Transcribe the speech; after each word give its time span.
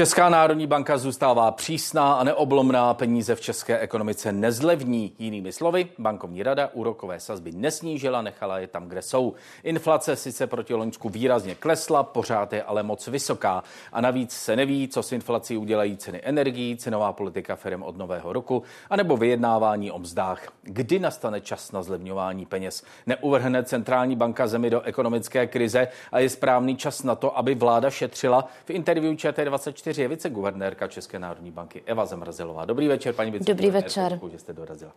Česká 0.00 0.28
národní 0.28 0.66
banka 0.66 0.98
zůstává 0.98 1.50
přísná 1.50 2.12
a 2.12 2.24
neoblomná, 2.24 2.94
peníze 2.94 3.34
v 3.34 3.40
české 3.40 3.78
ekonomice 3.78 4.32
nezlevní. 4.32 5.12
Jinými 5.18 5.52
slovy, 5.52 5.88
bankovní 5.98 6.42
rada 6.42 6.70
úrokové 6.72 7.20
sazby 7.20 7.52
nesnížila, 7.52 8.22
nechala 8.22 8.58
je 8.58 8.66
tam, 8.66 8.88
kde 8.88 9.02
jsou. 9.02 9.34
Inflace 9.62 10.16
sice 10.16 10.46
proti 10.46 10.74
Loňsku 10.74 11.08
výrazně 11.08 11.54
klesla, 11.54 12.02
pořád 12.02 12.52
je 12.52 12.62
ale 12.62 12.82
moc 12.82 13.06
vysoká. 13.06 13.62
A 13.92 14.00
navíc 14.00 14.32
se 14.32 14.56
neví, 14.56 14.88
co 14.88 15.02
s 15.02 15.12
inflací 15.12 15.56
udělají 15.56 15.96
ceny 15.96 16.20
energií, 16.24 16.76
cenová 16.76 17.12
politika 17.12 17.56
firm 17.56 17.82
od 17.82 17.96
nového 17.96 18.32
roku, 18.32 18.62
anebo 18.90 19.16
vyjednávání 19.16 19.90
o 19.90 19.98
mzdách. 19.98 20.42
Kdy 20.62 20.98
nastane 20.98 21.40
čas 21.40 21.72
na 21.72 21.82
zlevňování 21.82 22.46
peněz? 22.46 22.82
Neuvrhne 23.06 23.64
centrální 23.64 24.16
banka 24.16 24.46
zemi 24.46 24.70
do 24.70 24.80
ekonomické 24.82 25.46
krize 25.46 25.88
a 26.12 26.18
je 26.18 26.28
správný 26.28 26.76
čas 26.76 27.02
na 27.02 27.14
to, 27.14 27.38
aby 27.38 27.54
vláda 27.54 27.90
šetřila. 27.90 28.48
V 28.64 28.70
interview 28.70 29.14
ČT24 29.14 29.89
24 29.90 30.02
je 30.02 30.08
viceguvernérka 30.08 30.88
České 30.88 31.18
národní 31.18 31.50
banky 31.50 31.82
Eva 31.86 32.06
Zemrzelová. 32.06 32.64
Dobrý 32.64 32.88
večer, 32.88 33.14
paní 33.14 33.30
viceguvernérka. 33.30 33.66
Dobrý 33.66 33.82
večer. 33.82 34.12
Děkuji, 34.12 34.28
že 34.28 34.38
jste 34.38 34.52
dorazila. 34.52 34.92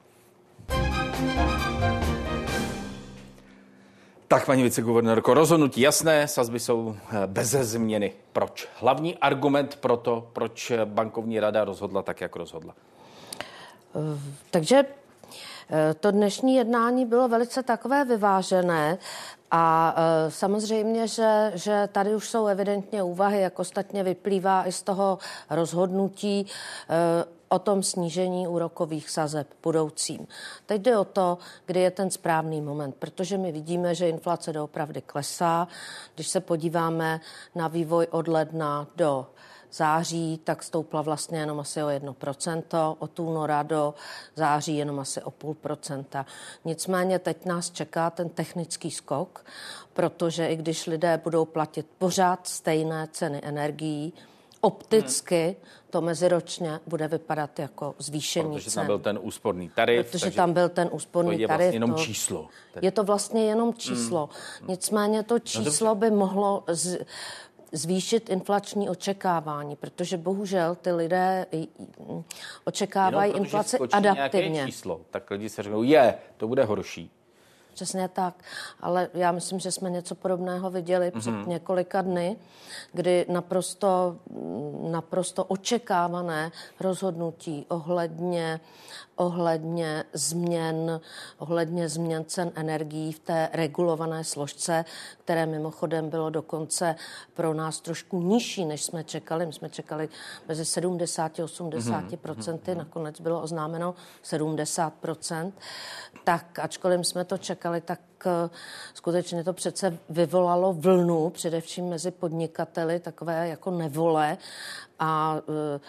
Tak, 4.27 4.45
paní 4.45 4.63
viceguvernérko, 4.63 5.33
rozhodnutí 5.33 5.81
jasné, 5.81 6.27
sazby 6.27 6.59
jsou 6.59 6.95
eh, 6.95 7.27
bez 7.27 7.49
změny. 7.49 8.13
Proč? 8.33 8.67
Hlavní 8.79 9.17
argument 9.17 9.75
pro 9.75 9.97
to, 9.97 10.29
proč 10.33 10.71
bankovní 10.85 11.39
rada 11.39 11.63
rozhodla 11.63 12.01
tak, 12.01 12.21
jak 12.21 12.35
rozhodla. 12.35 12.75
Eh, 13.95 14.19
takže 14.51 14.75
eh, 14.77 15.02
to 15.99 16.11
dnešní 16.11 16.55
jednání 16.55 17.05
bylo 17.05 17.27
velice 17.27 17.63
takové 17.63 18.05
vyvážené 18.05 18.97
a 19.55 19.95
e, 19.97 20.31
samozřejmě, 20.31 21.07
že, 21.07 21.51
že 21.55 21.89
tady 21.91 22.15
už 22.15 22.29
jsou 22.29 22.47
evidentně 22.47 23.03
úvahy, 23.03 23.41
jak 23.41 23.59
ostatně 23.59 24.03
vyplývá 24.03 24.67
i 24.67 24.71
z 24.71 24.81
toho 24.81 25.17
rozhodnutí 25.49 26.39
e, 26.39 26.45
o 27.49 27.59
tom 27.59 27.83
snížení 27.83 28.47
úrokových 28.47 29.09
sazeb 29.09 29.47
budoucím. 29.63 30.27
Teď 30.65 30.81
jde 30.81 30.97
o 30.97 31.05
to, 31.05 31.37
kdy 31.65 31.79
je 31.79 31.91
ten 31.91 32.11
správný 32.11 32.61
moment, 32.61 32.95
protože 32.99 33.37
my 33.37 33.51
vidíme, 33.51 33.95
že 33.95 34.09
inflace 34.09 34.53
doopravdy 34.53 35.01
klesá. 35.01 35.67
Když 36.15 36.27
se 36.27 36.39
podíváme 36.39 37.21
na 37.55 37.67
vývoj 37.67 38.07
od 38.11 38.27
ledna 38.27 38.87
do 38.95 39.25
září, 39.73 40.39
tak 40.43 40.63
stoupla 40.63 41.01
vlastně 41.01 41.39
jenom 41.39 41.59
asi 41.59 41.83
o 41.83 41.87
1%, 41.87 42.95
od 42.99 43.19
února 43.19 43.63
do 43.63 43.93
září 44.35 44.77
jenom 44.77 44.99
asi 44.99 45.21
o 45.21 45.31
půl 45.31 45.53
procenta. 45.53 46.25
Nicméně 46.65 47.19
teď 47.19 47.45
nás 47.45 47.71
čeká 47.71 48.09
ten 48.09 48.29
technický 48.29 48.91
skok, 48.91 49.45
protože 49.93 50.47
i 50.47 50.55
když 50.55 50.87
lidé 50.87 51.21
budou 51.23 51.45
platit 51.45 51.85
pořád 51.97 52.47
stejné 52.47 53.07
ceny 53.11 53.41
energií, 53.43 54.13
opticky 54.61 55.55
to 55.89 56.01
meziročně 56.01 56.79
bude 56.87 57.07
vypadat 57.07 57.59
jako 57.59 57.95
zvýšení 57.99 58.53
Protože 58.53 58.69
cen. 58.69 58.81
tam 58.81 58.87
byl 58.87 58.99
ten 58.99 59.19
úsporný 59.21 59.69
tarif. 59.69 60.11
Protože 60.11 60.31
tam 60.31 60.53
byl 60.53 60.69
ten 60.69 60.89
úsporný 60.91 61.35
to 61.35 61.41
je 61.41 61.47
tarif. 61.47 61.59
Vlastně 61.59 61.75
jenom 61.75 61.93
to, 61.93 61.99
číslo. 61.99 62.47
Je 62.81 62.91
to 62.91 63.03
vlastně 63.03 63.45
jenom 63.45 63.73
číslo. 63.73 64.29
Hmm. 64.59 64.69
Nicméně 64.69 65.23
to 65.23 65.33
no 65.35 65.39
číslo 65.39 65.87
no, 65.87 65.95
by 65.95 66.11
mohlo 66.11 66.63
z, 66.67 67.05
zvýšit 67.73 68.29
inflační 68.29 68.89
očekávání, 68.89 69.75
protože 69.75 70.17
bohužel 70.17 70.75
ty 70.75 70.91
lidé 70.91 71.45
očekávají 72.65 73.31
Jenom 73.31 73.45
inflaci 73.45 73.77
adaptivně. 73.91 74.65
číslo, 74.65 75.01
tak 75.11 75.31
lidi 75.31 75.49
se 75.49 75.63
řeknou, 75.63 75.83
je, 75.83 76.15
to 76.37 76.47
bude 76.47 76.63
horší. 76.63 77.11
Přesně 77.73 78.07
tak, 78.07 78.35
ale 78.79 79.09
já 79.13 79.31
myslím, 79.31 79.59
že 79.59 79.71
jsme 79.71 79.89
něco 79.89 80.15
podobného 80.15 80.69
viděli 80.69 81.09
mm-hmm. 81.09 81.19
před 81.19 81.31
mhm. 81.31 81.49
několika 81.49 82.01
dny, 82.01 82.37
kdy 82.93 83.25
naprosto, 83.29 84.17
naprosto 84.91 85.43
očekávané 85.43 86.51
rozhodnutí 86.79 87.65
ohledně 87.69 88.59
ohledně 89.15 90.03
změn, 90.13 91.01
ohledně 91.37 91.89
změn 91.89 92.25
cen 92.25 92.51
energií 92.55 93.11
v 93.11 93.19
té 93.19 93.49
regulované 93.53 94.23
složce, 94.23 94.85
které 95.23 95.45
mimochodem 95.45 96.09
bylo 96.09 96.29
dokonce 96.29 96.95
pro 97.33 97.53
nás 97.53 97.81
trošku 97.81 98.21
nižší, 98.21 98.65
než 98.65 98.83
jsme 98.83 99.03
čekali. 99.03 99.45
My 99.45 99.53
jsme 99.53 99.69
čekali 99.69 100.09
mezi 100.47 100.65
70 100.65 101.39
a 101.39 101.43
80 101.43 102.03
mm-hmm. 102.03 102.17
procenty, 102.17 102.75
nakonec 102.75 103.21
bylo 103.21 103.41
oznámeno 103.41 103.95
70% 104.23 105.51
Tak 106.23 106.59
ačkoliv 106.59 107.07
jsme 107.07 107.25
to 107.25 107.37
čekali, 107.37 107.81
tak 107.81 107.99
eh, 108.27 108.49
skutečně 108.93 109.43
to 109.43 109.53
přece 109.53 109.97
vyvolalo 110.09 110.73
vlnu, 110.73 111.29
především 111.29 111.89
mezi 111.89 112.11
podnikateli, 112.11 112.99
takové 112.99 113.47
jako 113.47 113.71
nevole. 113.71 114.37
A 114.99 115.37
e, 115.37 115.79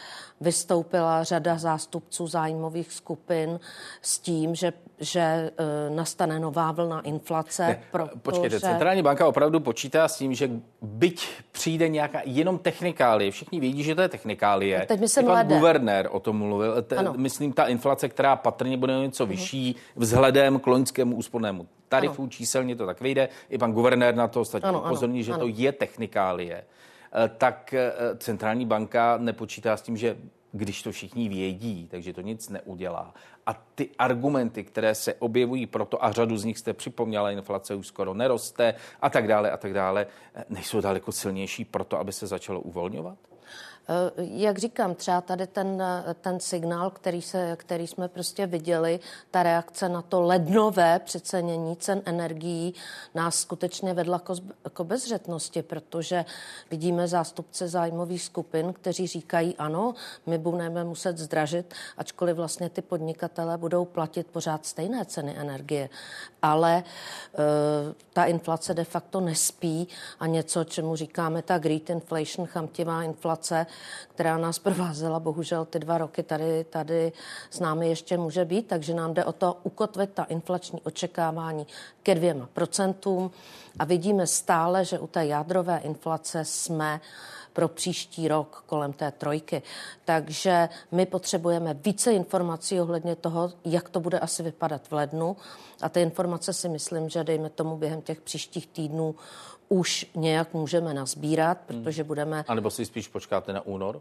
vystoupila 0.41 1.25
řada 1.25 1.59
zástupců 1.59 2.27
zájmových 2.27 2.93
skupin 2.93 3.61
s 4.03 4.19
tím, 4.19 4.55
že, 4.55 4.73
že 5.01 5.21
e, 5.21 5.51
nastane 5.91 6.41
nová 6.41 6.73
vlna 6.73 7.01
inflace. 7.01 7.67
Ne, 7.67 7.83
protože... 7.91 8.21
Počkejte, 8.23 8.61
centrální 8.61 9.03
banka 9.03 9.27
opravdu 9.27 9.61
počítá 9.61 10.09
s 10.09 10.17
tím, 10.17 10.35
že 10.35 10.51
byť 10.83 11.29
přijde 11.53 11.89
nějaká 11.89 12.21
jenom 12.25 12.59
technikálie, 12.59 13.31
všichni 13.31 13.61
vědí, 13.61 13.83
že 13.83 13.95
to 13.95 14.03
je 14.03 14.09
technikálie. 14.09 14.85
Teď 14.89 15.01
myslím 15.01 15.27
pan 15.27 15.47
guvernér 15.47 16.09
o 16.13 16.21
tom 16.21 16.39
mluvil. 16.39 16.83
Te, 16.83 16.97
myslím, 17.17 17.53
ta 17.53 17.67
inflace, 17.67 18.09
která 18.09 18.37
patrně 18.37 18.77
bude 18.77 18.99
něco 18.99 19.25
mhm. 19.25 19.31
vyšší 19.31 19.77
vzhledem 19.97 20.61
k 20.61 20.67
loňskému 20.67 21.17
úspornému 21.17 21.67
tarifu, 21.89 22.23
ano. 22.23 22.31
číselně 22.31 22.77
to 22.77 22.87
tak 22.87 23.01
vyjde. 23.01 23.29
I 23.51 23.59
pan 23.59 23.73
guvernér 23.73 24.15
na 24.15 24.29
to 24.29 24.41
ostatně 24.41 24.71
upozorní, 24.71 25.23
že 25.23 25.33
ano. 25.33 25.41
to 25.41 25.53
je 25.55 25.73
technikálie. 25.73 26.65
Eh, 27.15 27.31
tak 27.39 27.75
eh, 27.75 27.93
centrální 28.17 28.67
banka 28.67 29.19
nepočítá 29.19 29.77
s 29.77 29.83
tím, 29.83 29.97
že 29.97 30.17
když 30.53 30.83
to 30.83 30.93
všichni 30.93 31.29
vědí, 31.29 31.89
takže 31.91 32.13
to 32.13 32.21
nic 32.21 32.49
neudělá. 32.49 33.15
A 33.47 33.55
ty 33.75 33.91
argumenty, 33.99 34.65
které 34.65 34.95
se 34.95 35.15
objevují 35.15 35.67
proto, 35.67 36.05
a 36.05 36.13
řadu 36.13 36.37
z 36.37 36.45
nich 36.45 36.59
jste 36.59 36.73
připomněla, 36.73 37.31
inflace 37.31 37.75
už 37.75 37.87
skoro 37.87 38.15
neroste 38.15 38.75
a 39.01 39.11
tak 39.11 39.29
dále 39.29 39.51
a 39.51 39.57
tak 39.57 39.75
dále, 39.75 40.07
nejsou 40.49 40.81
daleko 40.81 41.13
silnější 41.13 41.65
proto, 41.65 41.99
aby 41.99 42.13
se 42.13 42.27
začalo 42.27 42.61
uvolňovat? 42.61 43.19
Eh, 43.89 44.11
jak 44.17 44.59
říkám, 44.59 44.95
třeba 44.95 45.21
tady 45.21 45.47
ten, 45.47 45.83
ten 46.21 46.41
signál, 46.41 46.91
který, 46.91 47.23
se, 47.23 47.57
který 47.57 47.87
jsme 47.87 48.09
prostě 48.09 48.47
viděli, 48.47 49.01
ta 49.31 49.43
reakce 49.43 49.89
na 49.89 50.03
to 50.03 50.21
lednové 50.21 50.99
přecenění 50.99 51.77
cen 51.77 52.03
energií 52.05 52.75
nás 53.15 53.39
skutečně 53.39 53.95
vedla 53.95 54.23
k 54.73 54.81
obezřetnosti, 54.81 55.63
protože 55.63 56.25
vidíme 56.71 57.09
zástupce 57.09 57.69
zájmových 57.69 58.23
skupin, 58.23 58.73
kteří 58.73 59.07
říkají, 59.07 59.57
ano, 59.57 59.95
my 60.27 60.39
budeme 60.39 60.85
muset 60.85 61.19
zdražit, 61.19 61.75
ačkoliv 61.97 62.37
vlastně 62.37 62.71
ty 62.71 62.83
podnikatele 62.83 63.59
budou 63.59 63.85
platit 63.85 64.27
pořád 64.27 64.67
stejné 64.67 65.05
ceny 65.05 65.35
energie. 65.37 65.89
Ale 66.45 66.77
e, 66.79 66.85
ta 68.13 68.25
inflace 68.25 68.75
de 68.75 68.85
facto 68.85 69.21
nespí 69.21 69.89
a 70.21 70.27
něco, 70.27 70.65
čemu 70.65 70.97
říkáme 70.97 71.43
ta 71.43 71.59
great 71.59 71.91
inflation, 71.91 72.47
chamtivá 72.47 73.03
inflace, 73.03 73.67
která 74.15 74.39
nás 74.39 74.59
provázela 74.69 75.21
bohužel 75.21 75.65
ty 75.65 75.79
dva 75.79 75.99
roky 75.99 76.23
tady, 76.23 76.65
tady 76.65 77.13
s 77.51 77.61
námi 77.61 77.89
ještě 77.89 78.19
může 78.19 78.45
být, 78.45 78.67
takže 78.67 78.95
nám 78.95 79.15
jde 79.15 79.25
o 79.25 79.33
to 79.33 79.57
ukotvit 79.63 80.11
ta 80.15 80.25
inflační 80.25 80.81
očekávání 80.83 81.67
ke 82.03 82.15
dvěma 82.15 82.49
procentům. 82.53 83.31
A 83.79 83.85
vidíme 83.85 84.27
stále, 84.27 84.85
že 84.85 84.99
u 84.99 85.07
té 85.07 85.27
jádrové 85.27 85.79
inflace 85.79 86.45
jsme 86.45 87.01
pro 87.55 87.69
příští 87.69 88.29
rok 88.29 88.65
kolem 88.67 88.93
té 88.93 89.11
trojky. 89.11 89.63
Takže 90.05 90.69
my 90.93 91.07
potřebujeme 91.07 91.75
více 91.75 92.13
informací 92.13 92.81
ohledně 92.81 93.17
toho, 93.17 93.53
jak 93.65 93.89
to 93.89 94.01
bude 94.01 94.19
asi 94.19 94.43
vypadat 94.43 94.89
v 94.89 94.93
lednu. 94.93 95.37
A 95.83 95.89
ty 95.89 96.01
informace 96.01 96.53
si 96.53 96.69
myslím, 96.69 97.09
že 97.09 97.25
dejme 97.25 97.51
tomu 97.51 97.77
během 97.77 98.03
těch 98.03 98.21
příštích 98.21 98.67
týdnů 98.67 99.15
už 99.69 100.07
nějak 100.15 100.55
můžeme 100.55 100.95
nazbírat, 100.95 101.59
protože 101.67 102.05
budeme... 102.05 102.45
A 102.49 102.55
nebo 102.55 102.71
si 102.71 102.87
spíš 102.87 103.09
počkáte 103.09 103.53
na 103.53 103.67
únor? 103.67 104.01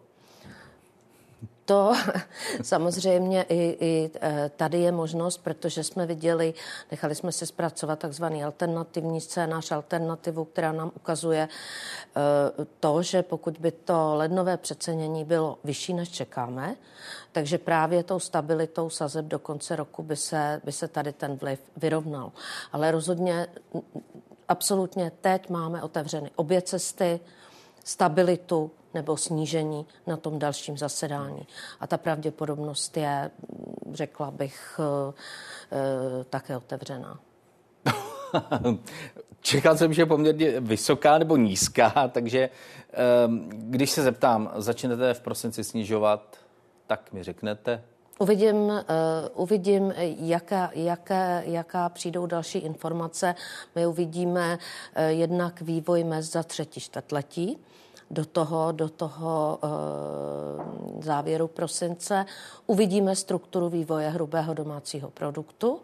To 1.66 1.94
samozřejmě 2.62 3.46
i, 3.50 3.78
i 3.80 4.12
e, 4.22 4.52
tady 4.56 4.80
je 4.80 4.92
možnost, 4.92 5.38
protože 5.38 5.84
jsme 5.84 6.06
viděli, 6.06 6.54
nechali 6.92 7.16
jsme 7.16 7.32
si 7.32 7.46
zpracovat 7.46 8.00
takzvaný 8.00 8.44
alternativní 8.44 9.22
scénář, 9.22 9.72
alternativu, 9.72 10.46
která 10.46 10.72
nám 10.72 10.92
ukazuje 10.96 11.42
e, 11.42 11.50
to, 12.80 13.04
že 13.04 13.24
pokud 13.24 13.58
by 13.58 13.72
to 13.72 14.16
lednové 14.16 14.58
přecenění 14.58 15.26
bylo 15.26 15.58
vyšší, 15.64 15.94
než 15.94 16.10
čekáme, 16.10 16.76
takže 17.32 17.58
právě 17.58 18.04
tou 18.04 18.20
stabilitou 18.20 18.90
sazeb 18.90 19.26
do 19.26 19.40
konce 19.40 19.76
roku 19.76 20.04
by 20.04 20.16
se, 20.16 20.62
by 20.64 20.72
se 20.72 20.88
tady 20.88 21.14
ten 21.14 21.36
vliv 21.36 21.60
vyrovnal. 21.78 22.32
Ale 22.72 22.92
rozhodně 22.92 23.48
absolutně 24.48 25.12
teď 25.22 25.50
máme 25.50 25.84
otevřeny 25.84 26.32
obě 26.36 26.62
cesty, 26.62 27.20
stabilitu 27.84 28.72
nebo 28.94 29.18
snížení 29.18 29.86
na 30.08 30.18
tom 30.18 30.40
dalším 30.40 30.78
zasedání. 30.78 31.48
A 31.80 31.88
ta 31.88 31.98
pravděpodobnost 31.98 32.98
je, 32.98 33.32
řekla 33.92 34.32
bych, 34.32 34.80
eh, 34.80 35.14
eh, 35.72 36.24
také 36.24 36.58
otevřená. 36.58 37.20
Čekal 39.42 39.78
jsem, 39.78 39.94
že 39.94 40.02
je 40.02 40.06
poměrně 40.06 40.60
vysoká 40.60 41.18
nebo 41.18 41.38
nízká, 41.38 42.08
takže 42.12 42.50
ehm, 42.92 43.50
když 43.50 43.92
se 43.92 44.04
zeptám, 44.04 44.52
začnete 44.56 45.14
v 45.14 45.22
prosinci 45.22 45.64
snižovat, 45.64 46.38
tak 46.88 47.14
mi 47.14 47.24
řeknete, 47.24 47.84
Uvidím, 48.20 48.56
uh, 48.56 48.82
uvidím 49.34 49.94
jaká, 50.18 50.70
jaké, 50.74 51.44
jaká 51.46 51.90
přijdou 51.90 52.26
další 52.26 52.60
informace. 52.60 53.36
My 53.76 53.88
uvidíme 53.88 54.58
uh, 54.58 55.04
jednak 55.04 55.62
vývoj 55.62 56.04
mez 56.04 56.32
za 56.32 56.44
třetí 56.44 56.80
čtvrtletí 56.80 57.58
do 58.14 58.26
toho, 58.26 58.72
do 58.72 58.90
toho 58.90 59.60
uh, 59.64 61.04
závěru 61.04 61.48
prosince. 61.48 62.26
Uvidíme 62.68 63.16
strukturu 63.16 63.70
vývoje 63.70 64.10
hrubého 64.10 64.54
domácího 64.54 65.10
produktu. 65.10 65.80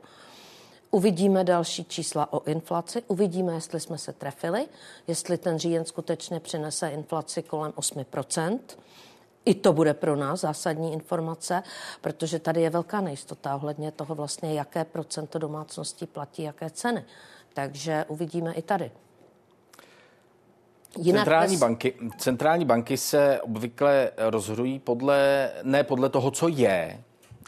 Uvidíme 0.91 1.43
další 1.43 1.85
čísla 1.85 2.33
o 2.33 2.43
inflaci, 2.43 3.03
uvidíme, 3.07 3.53
jestli 3.53 3.79
jsme 3.79 3.97
se 3.97 4.13
trefili, 4.13 4.67
jestli 5.07 5.37
ten 5.37 5.59
říjen 5.59 5.85
skutečně 5.85 6.39
přinese 6.39 6.89
inflaci 6.89 7.43
kolem 7.43 7.71
8% 7.71 8.59
i 9.45 9.55
to 9.55 9.73
bude 9.73 9.93
pro 9.93 10.15
nás 10.15 10.41
zásadní 10.41 10.93
informace, 10.93 11.63
protože 12.01 12.39
tady 12.39 12.61
je 12.61 12.69
velká 12.69 13.01
nejistota 13.01 13.55
ohledně 13.55 13.91
toho 13.91 14.15
vlastně, 14.15 14.53
jaké 14.53 14.85
procento 14.85 15.39
domácností 15.39 16.05
platí 16.05 16.43
jaké 16.43 16.69
ceny. 16.69 17.05
Takže 17.53 18.05
uvidíme 18.07 18.53
i 18.53 18.61
tady. 18.61 18.91
Jinak 20.97 21.19
centrální, 21.19 21.53
bez... 21.53 21.59
banky, 21.59 21.93
centrální 22.17 22.65
banky 22.65 22.97
se 22.97 23.41
obvykle 23.41 24.11
rozhodují 24.17 24.79
podle, 24.79 25.51
ne 25.63 25.83
podle 25.83 26.09
toho, 26.09 26.31
co 26.31 26.47
je, 26.47 27.03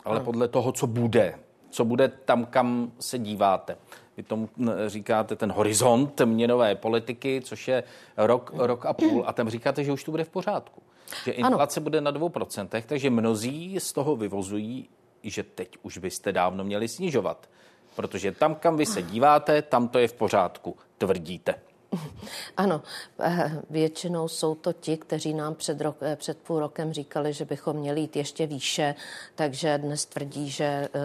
ale 0.05 0.15
ano. 0.15 0.25
podle 0.25 0.47
toho, 0.47 0.71
co 0.71 0.87
bude. 0.87 1.35
Co 1.69 1.85
bude 1.85 2.07
tam, 2.07 2.45
kam 2.45 2.91
se 2.99 3.19
díváte. 3.19 3.77
Vy 4.17 4.23
tomu 4.23 4.49
říkáte 4.87 5.35
ten 5.35 5.51
horizont 5.51 6.21
měnové 6.25 6.75
politiky, 6.75 7.41
což 7.43 7.67
je 7.67 7.83
rok, 8.17 8.51
rok 8.55 8.85
a 8.85 8.93
půl, 8.93 9.23
a 9.27 9.33
tam 9.33 9.49
říkáte, 9.49 9.83
že 9.83 9.91
už 9.91 10.03
to 10.03 10.11
bude 10.11 10.23
v 10.23 10.29
pořádku. 10.29 10.81
Že 11.25 11.31
inflace 11.31 11.79
ano. 11.79 11.83
bude 11.83 12.01
na 12.01 12.11
2%, 12.11 12.83
takže 12.85 13.09
mnozí 13.09 13.79
z 13.79 13.93
toho 13.93 14.15
vyvozují, 14.15 14.89
že 15.23 15.43
teď 15.43 15.77
už 15.81 15.97
byste 15.97 16.31
dávno 16.31 16.63
měli 16.63 16.87
snižovat. 16.87 17.49
Protože 17.95 18.31
tam, 18.31 18.55
kam 18.55 18.77
vy 18.77 18.85
se 18.85 19.01
díváte, 19.01 19.61
tam 19.61 19.87
to 19.87 19.99
je 19.99 20.07
v 20.07 20.13
pořádku, 20.13 20.77
tvrdíte. 20.97 21.55
Ano, 22.57 22.81
eh, 23.19 23.61
většinou 23.69 24.27
jsou 24.27 24.55
to 24.55 24.73
ti, 24.73 24.97
kteří 24.97 25.33
nám 25.33 25.55
před, 25.55 25.81
rok, 25.81 25.97
eh, 26.01 26.15
před 26.15 26.37
půl 26.37 26.59
rokem 26.59 26.93
říkali, 26.93 27.33
že 27.33 27.45
bychom 27.45 27.75
měli 27.75 28.01
jít 28.01 28.15
ještě 28.15 28.47
výše, 28.47 28.95
takže 29.35 29.77
dnes 29.77 30.05
tvrdí, 30.05 30.49
že 30.49 30.89
uh, 30.95 31.01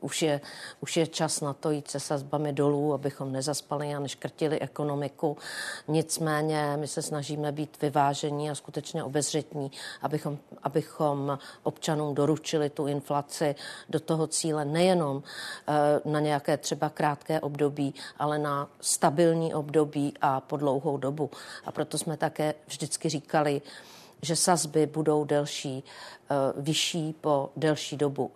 už, 0.00 0.22
je, 0.22 0.40
už 0.80 0.96
je 0.96 1.06
čas 1.06 1.40
na 1.40 1.52
to 1.52 1.70
jít 1.70 1.90
se 1.90 2.00
sazbami 2.00 2.52
dolů, 2.52 2.94
abychom 2.94 3.32
nezaspali 3.32 3.94
a 3.94 4.00
neškrtili 4.00 4.60
ekonomiku. 4.60 5.36
Nicméně 5.88 6.76
my 6.76 6.88
se 6.88 7.02
snažíme 7.02 7.52
být 7.52 7.82
vyvážení 7.82 8.50
a 8.50 8.54
skutečně 8.54 9.04
obezřetní, 9.04 9.70
abychom, 10.02 10.38
abychom 10.62 11.38
občanům 11.62 12.14
doručili 12.14 12.70
tu 12.70 12.86
inflaci 12.86 13.54
do 13.88 14.00
toho 14.00 14.26
cíle 14.26 14.64
nejenom 14.64 15.16
uh, 15.16 16.12
na 16.12 16.20
nějaké 16.20 16.56
třeba 16.56 16.88
krátké 16.88 17.40
období, 17.40 17.94
ale 18.18 18.38
na 18.38 18.68
stabilní 18.80 19.54
období 19.54 19.93
období 19.94 20.14
a 20.20 20.40
po 20.40 20.56
dlouhou 20.56 20.96
dobu. 20.96 21.30
A 21.64 21.72
proto 21.72 21.98
jsme 21.98 22.16
také 22.16 22.54
vždycky 22.66 23.08
říkali, 23.08 23.62
že 24.22 24.36
sazby 24.36 24.86
budou 24.86 25.24
delší, 25.24 25.84
eh, 26.30 26.34
vyšší 26.56 27.12
po 27.20 27.50
delší 27.56 27.96
dobu. 27.96 28.30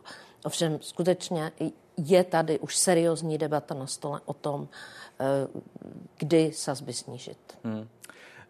Ovšem 0.45 0.79
skutečně 0.81 1.53
je 1.97 2.25
tady 2.25 2.59
už 2.59 2.77
seriózní 2.77 3.39
debata 3.39 3.75
na 3.75 3.87
stole 3.87 4.21
o 4.25 4.35
tom, 4.35 4.69
eh, 5.21 5.49
kdy 6.19 6.53
sazby 6.53 6.93
snížit. 6.93 7.39
Hmm. 7.65 7.89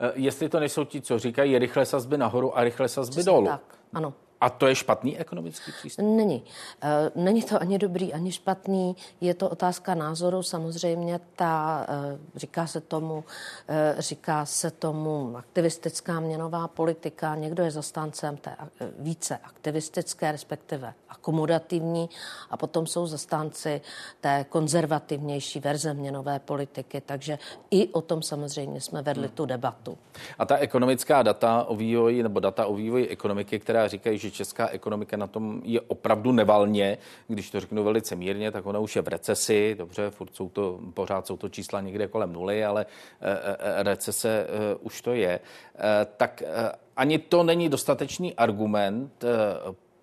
Eh, 0.00 0.12
jestli 0.14 0.49
to 0.49 0.60
nejsou 0.60 0.84
ti, 0.84 1.00
co 1.00 1.19
říkají, 1.19 1.58
rychle 1.58 1.87
sazby 1.87 2.19
nahoru 2.19 2.58
a 2.58 2.64
rychle 2.64 2.88
sazby 2.88 3.12
Přesně 3.12 3.32
dolů. 3.32 3.46
Tak, 3.46 3.78
ano. 3.93 4.14
A 4.40 4.50
to 4.50 4.67
je 4.67 4.75
špatný 4.75 5.19
ekonomický 5.19 5.73
přístup? 5.73 6.05
Není. 6.05 6.44
Eh, 6.82 7.11
není 7.14 7.43
to 7.43 7.61
ani 7.62 7.79
dobrý, 7.79 8.14
ani 8.14 8.32
špatný. 8.32 8.96
Je 9.20 9.35
to 9.35 9.49
otázka 9.49 9.94
názoru. 9.94 10.43
Samozřejmě 10.43 11.20
ta, 11.37 11.87
eh, 11.88 12.19
říká 12.37 12.67
se 12.67 12.81
tomu, 12.81 13.25
eh, 13.69 13.94
říká 13.99 14.46
se 14.46 14.70
tomu 14.70 15.37
aktivistická 15.37 16.20
měnová 16.20 16.69
politika. 16.69 17.35
Někdo 17.35 17.62
je 17.62 17.70
zastáncem 17.70 18.37
té 18.37 18.56
více 18.99 19.38
aktivistické, 19.44 20.32
respektive 20.32 20.94
akomodativní 21.08 22.08
a 22.50 22.56
potom 22.56 22.87
jsou 22.87 23.06
zastánci 23.06 23.81
té 24.20 24.46
konzervativnější 24.49 25.61
verze 25.61 25.94
měnové 25.94 26.38
politiky. 26.38 27.00
Takže 27.00 27.38
i 27.70 27.88
o 27.88 28.00
tom 28.00 28.23
samozřejmě 28.23 28.81
jsme 28.81 29.02
vedli 29.02 29.26
hmm. 29.26 29.37
tu 29.37 29.46
debatu. 29.46 29.99
A 30.38 30.44
ta 30.44 30.56
ekonomická 30.56 31.23
data 31.23 31.64
o 31.64 31.76
vývoji 31.76 32.23
nebo 32.23 32.41
data 32.41 32.67
o 32.67 32.75
vývoji 32.75 33.08
ekonomiky, 33.08 33.58
která 33.58 33.88
říkají, 33.88 34.19
že 34.19 34.27
že 34.28 34.36
česká 34.36 34.69
ekonomika 34.69 35.16
na 35.16 35.26
tom 35.26 35.60
je 35.64 35.80
opravdu 35.80 36.32
nevalně. 36.32 36.98
Když 37.28 37.50
to 37.50 37.60
řeknu 37.60 37.84
velice 37.84 38.16
mírně, 38.16 38.50
tak 38.50 38.66
ona 38.66 38.78
už 38.78 38.96
je 38.96 39.02
v 39.02 39.08
recesi. 39.08 39.75
Dobře, 39.78 40.10
furt 40.10 40.36
jsou 40.36 40.48
to, 40.48 40.80
pořád 40.94 41.26
jsou 41.26 41.36
to 41.36 41.48
čísla 41.48 41.80
někde 41.80 42.08
kolem 42.08 42.32
nuly, 42.32 42.64
ale 42.64 42.86
eh, 43.20 43.38
eh, 43.58 43.82
recese 43.82 44.46
eh, 44.48 44.75
už 44.80 45.02
to 45.02 45.14
je. 45.14 45.40
Tak 46.16 46.42
ani 46.96 47.19
to 47.19 47.42
není 47.42 47.69
dostatečný 47.69 48.34
argument 48.34 49.25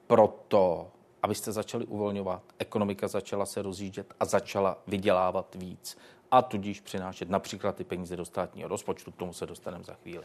pro 0.08 0.40
to, 0.48 0.88
abyste 1.24 1.52
začali 1.52 1.86
uvolňovat. 1.86 2.42
Ekonomika 2.60 3.08
začala 3.08 3.46
se 3.46 3.62
rozjíždět 3.62 4.14
a 4.20 4.26
začala 4.26 4.78
vydělávat 4.88 5.56
víc 5.56 5.98
a 6.32 6.42
tudíž 6.42 6.80
přinášet 6.80 7.30
například 7.30 7.76
ty 7.76 7.84
peníze 7.84 8.18
do 8.18 8.26
státního 8.26 8.70
rozpočtu. 8.70 9.12
K 9.12 9.16
tomu 9.16 9.34
se 9.34 9.46
dostaneme 9.46 9.84
za 9.84 9.94
chvíli. 9.94 10.24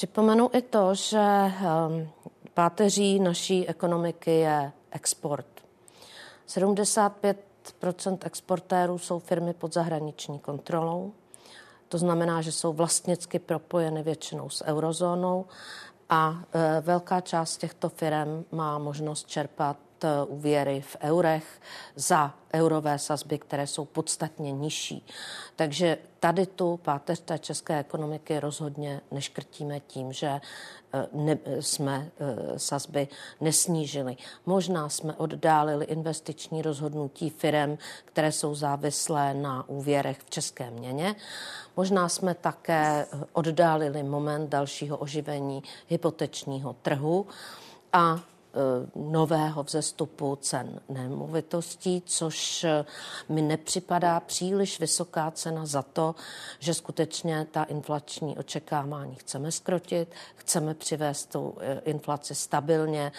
Připomenu 0.00 0.50
i 0.52 0.62
to, 0.62 0.94
že 0.94 1.18
um, 1.18 2.08
páteří 2.54 3.20
naší 3.20 3.68
ekonomiky 3.68 4.30
je 4.30 4.72
export. 4.90 5.46
75% 6.48 8.18
exportérů 8.20 8.98
jsou 8.98 9.18
firmy 9.18 9.54
pod 9.54 9.74
zahraniční 9.74 10.38
kontrolou. 10.38 11.12
To 11.88 11.98
znamená, 11.98 12.42
že 12.42 12.52
jsou 12.52 12.72
vlastnicky 12.72 13.38
propojeny 13.38 14.02
většinou 14.02 14.50
s 14.50 14.64
eurozónou 14.64 15.46
a 16.10 16.42
e, 16.52 16.80
velká 16.80 17.20
část 17.20 17.56
těchto 17.56 17.88
firm 17.88 18.44
má 18.52 18.78
možnost 18.78 19.28
čerpat 19.28 19.76
úvěry 20.26 20.80
v 20.80 20.96
eurech 21.00 21.60
za 21.96 22.34
eurové 22.54 22.98
sazby, 22.98 23.38
které 23.38 23.66
jsou 23.66 23.84
podstatně 23.84 24.52
nižší. 24.52 25.06
Takže 25.56 25.98
tady 26.20 26.46
tu 26.46 26.76
páteř 26.76 27.20
té 27.20 27.38
české 27.38 27.78
ekonomiky 27.78 28.40
rozhodně 28.40 29.00
neškrtíme 29.10 29.80
tím, 29.80 30.12
že 30.12 30.26
eh, 30.94 31.06
ne, 31.12 31.38
jsme 31.60 32.10
eh, 32.20 32.58
sazby 32.58 33.08
nesnížili. 33.40 34.16
Možná 34.46 34.88
jsme 34.88 35.12
oddálili 35.12 35.84
investiční 35.84 36.62
rozhodnutí 36.62 37.30
firem, 37.30 37.78
které 38.04 38.32
jsou 38.32 38.54
závislé 38.54 39.34
na 39.34 39.68
úvěrech 39.68 40.18
v 40.18 40.30
české 40.30 40.70
měně. 40.70 41.14
Možná 41.76 42.08
jsme 42.08 42.34
také 42.34 43.06
eh, 43.12 43.24
oddálili 43.32 44.02
moment 44.02 44.48
dalšího 44.48 44.96
oživení 44.96 45.62
hypotečního 45.88 46.76
trhu 46.82 47.26
a 47.92 48.20
Eh, 48.20 48.29
nového 48.94 49.62
vzestupu 49.62 50.36
cen 50.36 50.80
nemovitostí, 50.88 52.02
což 52.06 52.64
eh, 52.64 52.84
mi 53.28 53.42
nepřipadá 53.42 54.20
příliš 54.20 54.80
vysoká 54.80 55.30
cena 55.30 55.66
za 55.66 55.82
to, 55.82 56.14
že 56.58 56.74
skutečně 56.74 57.46
ta 57.50 57.64
inflační 57.64 58.38
očekávání 58.38 59.14
chceme 59.14 59.52
skrotit, 59.52 60.08
chceme 60.34 60.74
přivést 60.74 61.32
tu 61.32 61.54
eh, 61.60 61.80
inflaci 61.84 62.34
stabilně 62.34 63.12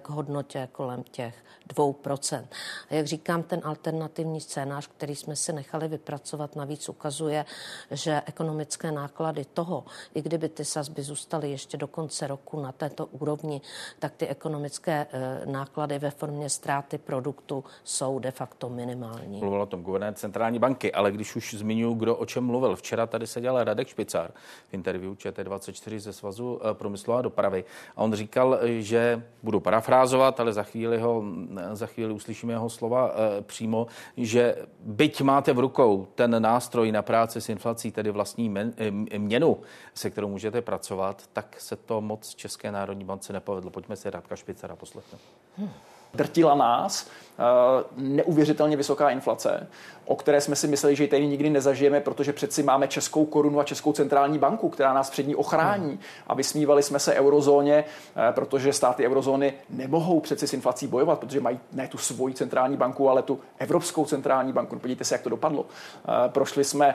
k 0.00 0.08
hodnotě 0.08 0.68
kolem 0.72 1.02
těch 1.02 1.34
2%. 1.74 2.44
A 2.90 2.94
jak 2.94 3.06
říkám, 3.06 3.42
ten 3.42 3.60
alternativní 3.64 4.40
scénář, 4.40 4.86
který 4.86 5.16
jsme 5.16 5.36
si 5.36 5.52
nechali 5.52 5.88
vypracovat, 5.88 6.56
navíc 6.56 6.88
ukazuje, 6.88 7.44
že 7.90 8.22
ekonomické 8.26 8.92
náklady 8.92 9.44
toho, 9.44 9.84
i 10.14 10.22
kdyby 10.22 10.48
ty 10.48 10.64
sazby 10.64 11.02
zůstaly 11.02 11.50
ještě 11.50 11.76
do 11.76 11.86
konce 11.86 12.26
roku 12.26 12.60
na 12.60 12.72
této 12.72 13.06
úrovni, 13.06 13.60
tak 13.98 14.12
ty 14.16 14.26
ekonomické 14.28 15.06
eh, 15.12 15.46
náklady 15.46 15.98
ve 15.98 16.10
formě 16.10 16.50
ztráty 16.50 16.98
produktu 16.98 17.64
jsou 17.84 18.18
de 18.18 18.30
facto 18.30 18.68
minimální. 18.68 19.40
Mluvil 19.40 19.62
o 19.62 19.66
tom 19.66 19.82
guvernér 19.82 20.14
centrální 20.14 20.58
banky, 20.58 20.92
ale 20.92 21.12
když 21.12 21.36
už 21.36 21.54
zmiňuji, 21.54 21.94
kdo 21.94 22.16
o 22.16 22.26
čem 22.26 22.44
mluvil. 22.44 22.76
Včera 22.76 23.06
tady 23.06 23.26
seděl 23.26 23.64
Radek 23.64 23.88
Špicár 23.88 24.30
v 24.68 24.74
interview 24.74 25.12
ČT24 25.12 25.98
ze 25.98 26.12
Svazu 26.12 26.60
eh, 26.62 26.74
průmyslu 26.74 27.12
a 27.12 27.22
dopravy 27.22 27.64
a 27.96 28.02
on 28.02 28.12
říkal, 28.12 28.58
že 28.78 29.22
budu 29.42 29.60
parafrázovat, 29.62 30.40
ale 30.40 30.52
za 30.52 30.62
chvíli 30.62 30.98
ho 30.98 31.24
za 31.72 31.86
chvíli 31.86 32.12
uslyšíme 32.12 32.52
jeho 32.52 32.70
slova 32.70 33.10
eh, 33.10 33.42
přímo, 33.42 33.86
že 34.16 34.56
byť 34.80 35.22
máte 35.22 35.52
v 35.52 35.58
rukou 35.58 36.06
ten 36.14 36.42
nástroj 36.42 36.92
na 36.92 37.02
práci 37.02 37.40
s 37.40 37.48
inflací, 37.48 37.92
tedy 37.92 38.10
vlastní 38.10 38.54
eh, 38.56 39.18
měnu, 39.18 39.60
se 39.94 40.10
kterou 40.10 40.28
můžete 40.28 40.62
pracovat, 40.62 41.22
tak 41.32 41.56
se 41.58 41.76
to 41.76 42.00
moc 42.00 42.34
České 42.34 42.72
národní 42.72 43.04
bance 43.04 43.32
nepovedlo. 43.32 43.70
Pojďme 43.70 43.96
si 43.96 44.10
Radka 44.10 44.36
Špicera 44.36 44.76
poslechnout. 44.76 45.20
Hmm. 45.56 45.70
Drtila 46.14 46.54
nás 46.54 47.10
Eh, 47.38 47.84
neuvěřitelně 47.96 48.76
vysoká 48.76 49.10
inflace, 49.10 49.66
o 50.04 50.16
které 50.16 50.40
jsme 50.40 50.56
si 50.56 50.68
mysleli, 50.68 50.96
že 50.96 51.04
ji 51.04 51.08
tady 51.08 51.26
nikdy 51.26 51.50
nezažijeme, 51.50 52.00
protože 52.00 52.32
přeci 52.32 52.62
máme 52.62 52.88
českou 52.88 53.24
korunu 53.24 53.60
a 53.60 53.64
českou 53.64 53.92
centrální 53.92 54.38
banku, 54.38 54.68
která 54.68 54.92
nás 54.92 55.10
před 55.10 55.26
ní 55.26 55.34
ochrání. 55.34 55.88
Hmm. 55.88 55.98
A 56.26 56.34
vysmívali 56.34 56.82
jsme 56.82 56.98
se 56.98 57.14
eurozóně, 57.14 57.84
eh, 57.84 58.32
protože 58.32 58.72
státy 58.72 59.06
eurozóny 59.06 59.54
nemohou 59.70 60.20
přeci 60.20 60.48
s 60.48 60.52
inflací 60.52 60.86
bojovat, 60.86 61.18
protože 61.18 61.40
mají 61.40 61.60
ne 61.72 61.88
tu 61.88 61.98
svoji 61.98 62.34
centrální 62.34 62.76
banku, 62.76 63.08
ale 63.08 63.22
tu 63.22 63.40
Evropskou 63.58 64.04
centrální 64.04 64.52
banku. 64.52 64.78
Podívejte 64.78 65.04
se, 65.04 65.14
jak 65.14 65.22
to 65.22 65.28
dopadlo. 65.28 65.66
Eh, 65.66 66.28
prošli 66.28 66.64
jsme 66.64 66.94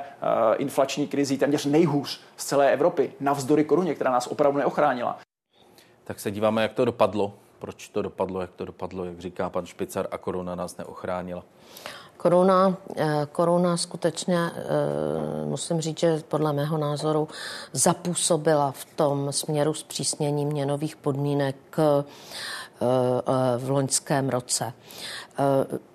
inflační 0.58 1.08
krizi 1.08 1.38
téměř 1.38 1.66
nejhůř 1.66 2.22
z 2.38 2.46
celé 2.46 2.72
Evropy, 2.72 3.14
navzdory 3.20 3.64
koruně, 3.64 3.96
která 3.96 4.12
nás 4.12 4.28
opravdu 4.28 4.60
neochránila. 4.60 5.18
Tak 6.04 6.20
se 6.20 6.32
díváme, 6.32 6.62
jak 6.62 6.74
to 6.74 6.86
dopadlo 6.86 7.34
proč 7.60 7.90
to 7.90 8.02
dopadlo, 8.02 8.42
jak 8.42 8.52
to 8.52 8.66
dopadlo, 8.66 9.06
jak 9.06 9.20
říká 9.20 9.50
pan 9.50 9.66
Špicar, 9.66 10.08
a 10.12 10.18
korona 10.18 10.56
nás 10.56 10.78
neochránila. 10.78 11.44
Korona, 12.18 12.78
eh, 12.96 13.28
korona 13.32 13.78
skutečně, 13.78 14.38
eh, 14.38 15.46
musím 15.46 15.82
říct, 15.82 16.00
že 16.00 16.24
podle 16.28 16.54
mého 16.54 16.78
názoru 16.78 17.28
zapůsobila 17.74 18.72
v 18.72 18.86
tom 18.86 19.32
směru 19.32 19.74
zpřísnění 19.74 20.46
měnových 20.46 20.96
podmínek 20.96 21.56
eh, 21.78 22.04
v 23.58 23.70
loňském 23.70 24.30
roce. 24.30 24.74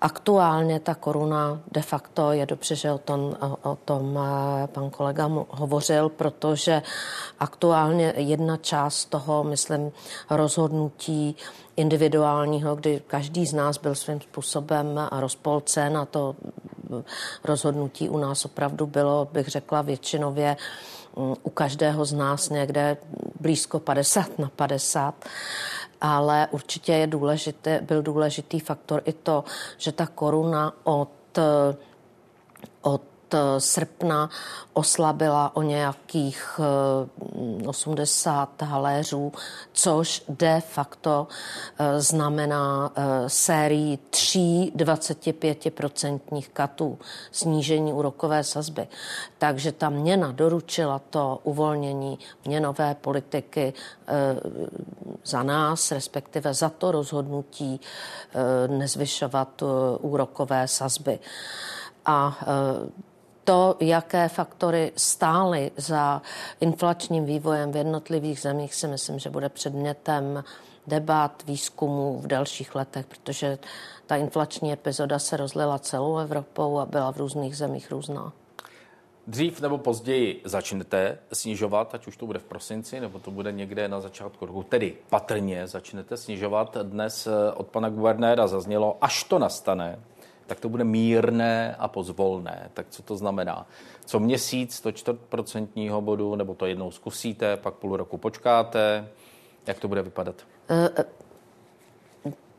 Aktuálně 0.01 0.79
ta 0.79 0.95
koruna 0.95 1.59
de 1.71 1.81
facto 1.81 2.31
je 2.31 2.45
dobře, 2.45 2.75
že 2.75 2.91
o 2.91 2.97
tom, 2.97 3.37
o 3.61 3.75
tom 3.85 4.19
pan 4.65 4.89
kolega 4.89 5.31
hovořil, 5.49 6.09
protože 6.09 6.81
aktuálně 7.39 8.13
jedna 8.17 8.57
část 8.57 9.05
toho, 9.05 9.43
myslím, 9.43 9.91
rozhodnutí 10.29 11.35
individuálního, 11.75 12.75
kdy 12.75 13.01
každý 13.07 13.45
z 13.45 13.53
nás 13.53 13.77
byl 13.77 13.95
svým 13.95 14.21
způsobem 14.21 15.07
rozpolcen 15.11 15.97
a 15.97 16.05
to 16.05 16.35
rozhodnutí 17.43 18.09
u 18.09 18.17
nás 18.17 18.45
opravdu 18.45 18.87
bylo, 18.87 19.27
bych 19.31 19.47
řekla, 19.47 19.81
většinově 19.81 20.57
mm, 21.17 21.33
u 21.43 21.49
každého 21.49 22.05
z 22.05 22.13
nás 22.13 22.49
někde 22.49 22.97
blízko 23.39 23.79
50 23.79 24.39
na 24.39 24.51
50 24.55 25.25
ale 26.03 26.47
určitě 26.51 26.93
je 26.93 27.07
důležité, 27.07 27.79
byl 27.81 28.01
důležitý 28.01 28.59
faktor 28.59 29.01
i 29.05 29.13
to, 29.13 29.43
že 29.77 29.91
ta 29.91 30.07
koruna 30.07 30.73
od, 30.83 31.09
od 32.81 33.01
srpna 33.57 34.29
oslabila 34.73 35.55
o 35.55 35.61
nějakých 35.61 36.59
80 37.65 38.61
eh, 38.61 38.65
haléřů, 38.65 39.31
což 39.73 40.23
de 40.29 40.61
facto 40.61 41.27
eh, 41.79 42.01
znamená 42.01 42.91
sérii 43.27 43.97
tří 44.09 44.73
25% 44.75 46.43
katů 46.53 46.99
snížení 47.31 47.93
úrokové 47.93 48.43
sazby. 48.43 48.87
Takže 49.37 49.71
ta 49.71 49.89
měna 49.89 50.31
doručila 50.31 51.01
to 51.09 51.39
uvolnění 51.43 52.19
měnové 52.45 52.95
politiky 52.95 53.73
za 55.25 55.43
nás, 55.43 55.91
respektive 55.91 56.53
za 56.53 56.69
to 56.69 56.91
rozhodnutí 56.91 57.79
nezvyšovat 58.67 59.63
úrokové 60.01 60.67
sazby. 60.67 61.19
A 62.05 62.37
to, 63.43 63.75
jaké 63.79 64.29
faktory 64.29 64.91
stály 64.95 65.71
za 65.77 66.21
inflačním 66.59 67.25
vývojem 67.25 67.71
v 67.71 67.75
jednotlivých 67.75 68.39
zemích, 68.39 68.75
si 68.75 68.87
myslím, 68.87 69.19
že 69.19 69.29
bude 69.29 69.49
předmětem 69.49 70.43
debat, 70.87 71.43
výzkumu 71.47 72.19
v 72.19 72.27
dalších 72.27 72.75
letech, 72.75 73.05
protože 73.05 73.57
ta 74.05 74.15
inflační 74.15 74.73
epizoda 74.73 75.19
se 75.19 75.37
rozlila 75.37 75.79
celou 75.79 76.17
Evropou 76.17 76.77
a 76.79 76.85
byla 76.85 77.11
v 77.11 77.17
různých 77.17 77.57
zemích 77.57 77.91
různá. 77.91 78.33
Dřív 79.27 79.61
nebo 79.61 79.77
později 79.77 80.41
začnete 80.45 81.17
snižovat, 81.33 81.95
ať 81.95 82.07
už 82.07 82.17
to 82.17 82.25
bude 82.25 82.39
v 82.39 82.43
prosinci, 82.43 82.99
nebo 82.99 83.19
to 83.19 83.31
bude 83.31 83.51
někde 83.51 83.87
na 83.87 84.01
začátku 84.01 84.45
roku, 84.45 84.63
tedy 84.63 84.97
patrně 85.09 85.67
začnete 85.67 86.17
snižovat. 86.17 86.77
Dnes 86.83 87.27
eh, 87.27 87.51
od 87.51 87.67
pana 87.67 87.89
guvernéra 87.89 88.47
zaznělo, 88.47 88.97
až 89.01 89.23
to 89.23 89.39
nastane, 89.39 89.99
tak 90.47 90.59
to 90.59 90.69
bude 90.69 90.83
mírné 90.83 91.75
a 91.79 91.87
pozvolné. 91.87 92.69
Tak 92.73 92.85
co 92.89 93.03
to 93.03 93.17
znamená? 93.17 93.67
Co 94.05 94.19
měsíc 94.19 94.81
to 94.81 94.91
čtvrtprocentního 94.91 96.01
bodu, 96.01 96.35
nebo 96.35 96.53
to 96.53 96.65
jednou 96.65 96.91
zkusíte, 96.91 97.57
pak 97.57 97.73
půl 97.73 97.97
roku 97.97 98.17
počkáte, 98.17 99.07
jak 99.67 99.79
to 99.79 99.87
bude 99.87 100.01
vypadat? 100.01 100.35
Uh, 100.69 101.03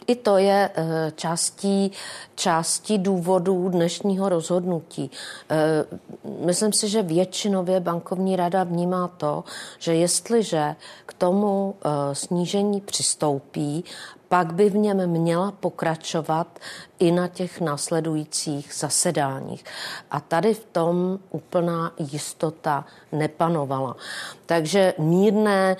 i 0.06 0.16
to 0.16 0.38
je 0.38 0.70
eh, 0.74 1.12
částí, 1.16 1.92
částí 2.34 2.98
důvodů 2.98 3.68
dnešního 3.68 4.28
rozhodnutí. 4.28 5.10
Eh, 5.50 5.84
myslím 6.46 6.72
si, 6.72 6.88
že 6.88 7.02
většinově 7.02 7.80
bankovní 7.80 8.36
rada 8.36 8.64
vnímá 8.64 9.08
to, 9.08 9.44
že 9.78 9.94
jestliže 9.94 10.76
k 11.06 11.12
tomu 11.12 11.74
eh, 11.84 12.14
snížení 12.14 12.80
přistoupí, 12.80 13.84
pak 14.34 14.54
by 14.54 14.70
v 14.70 14.76
něm 14.76 15.06
měla 15.06 15.52
pokračovat 15.52 16.58
i 16.98 17.12
na 17.12 17.28
těch 17.28 17.60
následujících 17.60 18.74
zasedáních. 18.74 19.64
A 20.10 20.20
tady 20.20 20.54
v 20.54 20.64
tom 20.72 21.18
úplná 21.30 21.92
jistota 21.98 22.84
nepanovala. 23.12 23.96
Takže 24.46 24.94
mírné 24.98 25.76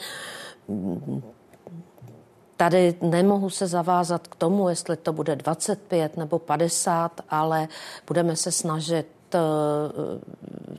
Tady 2.56 2.94
nemohu 3.02 3.50
se 3.50 3.66
zavázat 3.66 4.28
k 4.28 4.37
tomu, 4.37 4.68
jestli 4.68 4.96
to 4.96 5.12
bude 5.12 5.37
25 5.37 6.16
nebo 6.16 6.38
50, 6.38 7.20
ale 7.28 7.68
budeme 8.06 8.37
se 8.37 8.52
snažit 8.52 9.06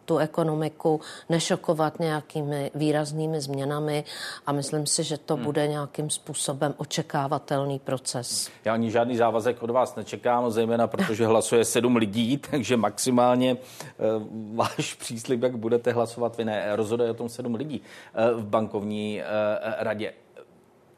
tu 0.05 0.17
ekonomiku 0.17 1.01
nešokovat 1.29 2.00
nějakými 2.00 2.71
výraznými 2.75 3.41
změnami 3.41 4.03
a 4.45 4.51
myslím 4.51 4.85
si, 4.85 5.03
že 5.03 5.17
to 5.17 5.35
hmm. 5.35 5.43
bude 5.43 5.67
nějakým 5.67 6.09
způsobem 6.09 6.74
očekávatelný 6.77 7.79
proces. 7.79 8.50
Já 8.65 8.74
ani 8.74 8.91
žádný 8.91 9.17
závazek 9.17 9.63
od 9.63 9.69
vás 9.69 9.95
nečekám, 9.95 10.51
zejména 10.51 10.88
protože 10.88 11.25
hlasuje 11.27 11.65
sedm 11.65 11.95
lidí, 11.95 12.38
takže 12.38 12.77
maximálně 12.77 13.57
eh, 13.57 13.93
váš 14.53 14.93
příslib, 14.93 15.43
jak 15.43 15.57
budete 15.57 15.91
hlasovat, 15.91 16.38
vy 16.38 16.45
ne, 16.45 16.75
rozhoduje 16.75 17.12
o 17.12 17.13
tom 17.13 17.29
sedm 17.29 17.55
lidí 17.55 17.81
eh, 18.13 18.33
v 18.33 18.45
bankovní 18.45 19.21
radě. 19.77 20.13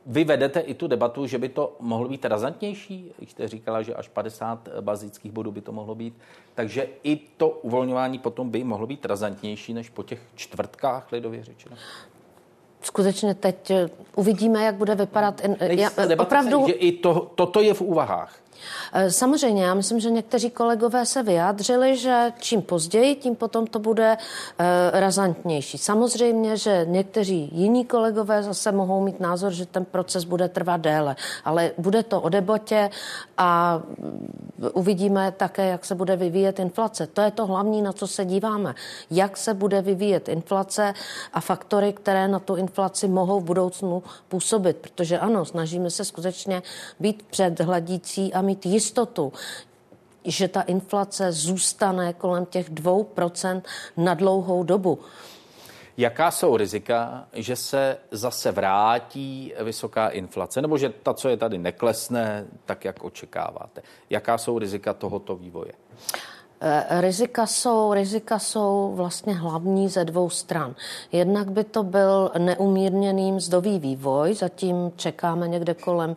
Vy 0.10 0.24
vedete 0.24 0.60
i 0.60 0.74
tu 0.74 0.88
debatu, 0.88 1.28
že 1.28 1.38
by 1.38 1.50
to 1.50 1.76
mohlo 1.80 2.10
být 2.10 2.26
razantnější. 2.26 3.12
Jste 3.28 3.48
říkala, 3.48 3.82
že 3.82 3.94
až 3.94 4.08
50 4.08 4.70
bazických 4.82 5.32
bodů 5.32 5.52
by 5.52 5.62
to 5.62 5.72
mohlo 5.72 5.96
být. 5.96 6.14
Takže 6.56 6.88
i 7.04 7.16
to 7.38 7.50
uvolňování 7.50 8.20
potom 8.20 8.50
by 8.50 8.64
mohlo 8.64 8.88
být 8.88 9.06
razantnější 9.06 9.74
než 9.74 9.90
po 9.90 10.04
těch 10.04 10.22
čtvrtkách, 10.36 11.12
lidově 11.12 11.44
řečeno. 11.44 11.76
Skutečně 12.82 13.36
teď 13.36 13.72
eh, 13.72 13.90
uvidíme, 14.16 14.64
jak 14.64 14.76
bude 14.76 14.96
vypadat. 14.96 15.42
Já, 15.60 15.90
opravdu... 16.20 16.68
Že 16.68 16.74
i 16.74 16.92
to, 16.92 17.32
toto 17.36 17.62
je 17.62 17.74
v 17.74 17.82
úvahách. 17.82 18.40
Eh, 18.94 19.12
samozřejmě, 19.12 19.64
já 19.64 19.74
myslím, 19.74 20.00
že 20.00 20.10
někteří 20.10 20.50
kolegové 20.50 21.06
se 21.06 21.24
vyjádřili, 21.24 21.98
že 21.98 22.32
čím 22.40 22.62
později, 22.62 23.16
tím 23.16 23.36
potom 23.36 23.68
to 23.68 23.80
bude 23.80 24.18
uh, 24.18 24.66
razantnější. 25.00 25.78
Samozřejmě, 25.78 26.58
že 26.58 26.86
někteří 26.90 27.50
jiní 27.54 27.86
kolegové 27.86 28.44
zase 28.44 28.72
mohou 28.72 29.02
mít 29.04 29.20
názor, 29.20 29.52
že 29.52 29.66
ten 29.66 29.86
proces 29.86 30.24
bude 30.24 30.50
trvat 30.50 30.82
déle, 30.82 31.16
ale 31.46 31.72
bude 31.78 32.04
to 32.04 32.22
o 32.22 32.30
debatě 32.30 32.90
a 33.38 33.82
uvidíme 34.74 35.32
také, 35.32 35.68
jak 35.68 35.86
se 35.86 35.96
bude 35.96 36.16
vyvíjet 36.16 36.60
inflace. 36.60 37.08
To 37.08 37.22
je 37.22 37.32
to 37.32 37.46
hlavní, 37.46 37.82
na 37.82 37.94
co 37.94 38.08
se 38.08 38.26
díváme. 38.26 38.76
Jak 39.12 39.38
se 39.38 39.54
bude 39.54 39.82
vyvíjet 39.82 40.30
inflace 40.30 40.94
a 41.34 41.40
faktory, 41.42 41.94
které 41.94 42.28
na 42.28 42.40
tu 42.40 42.56
inflaci 42.56 43.08
mohou 43.08 43.40
v 43.40 43.44
budoucnu 43.44 44.04
působit. 44.28 44.78
Protože 44.78 45.20
ano, 45.20 45.46
snažíme 45.46 45.90
se 45.90 46.06
skutečně 46.06 46.64
být 47.00 47.24
předhledící 47.24 48.34
a 48.34 48.42
mít 48.48 48.66
jistotu, 48.66 49.34
že 50.26 50.48
ta 50.48 50.62
inflace 50.62 51.32
zůstane 51.32 52.14
kolem 52.14 52.46
těch 52.46 52.72
2% 52.72 53.62
na 53.98 54.14
dlouhou 54.14 54.64
dobu. 54.64 55.00
Jaká 55.98 56.32
jsou 56.32 56.58
rizika, 56.58 57.28
že 57.34 57.56
se 57.56 57.98
zase 58.12 58.52
vrátí 58.52 59.54
vysoká 59.60 60.08
inflace, 60.08 60.62
nebo 60.62 60.78
že 60.78 60.90
ta, 60.90 61.14
co 61.14 61.30
je 61.30 61.38
tady, 61.38 61.58
neklesne 61.58 62.46
tak, 62.66 62.86
jak 62.86 63.04
očekáváte? 63.04 63.82
Jaká 64.10 64.38
jsou 64.38 64.60
rizika 64.60 64.94
tohoto 64.94 65.36
vývoje? 65.36 65.72
Eh, 66.62 67.02
rizika 67.02 67.46
jsou, 67.46 67.94
rizika 67.94 68.40
jsou 68.40 68.94
vlastně 68.96 69.34
hlavní 69.34 69.90
ze 69.90 70.06
dvou 70.06 70.30
stran. 70.30 70.76
Jednak 71.12 71.52
by 71.52 71.64
to 71.64 71.84
byl 71.84 72.32
neumírněný 72.38 73.32
mzdový 73.32 73.80
vývoj, 73.80 74.34
zatím 74.34 74.92
čekáme 74.96 75.48
někde 75.48 75.74
kolem 75.74 76.16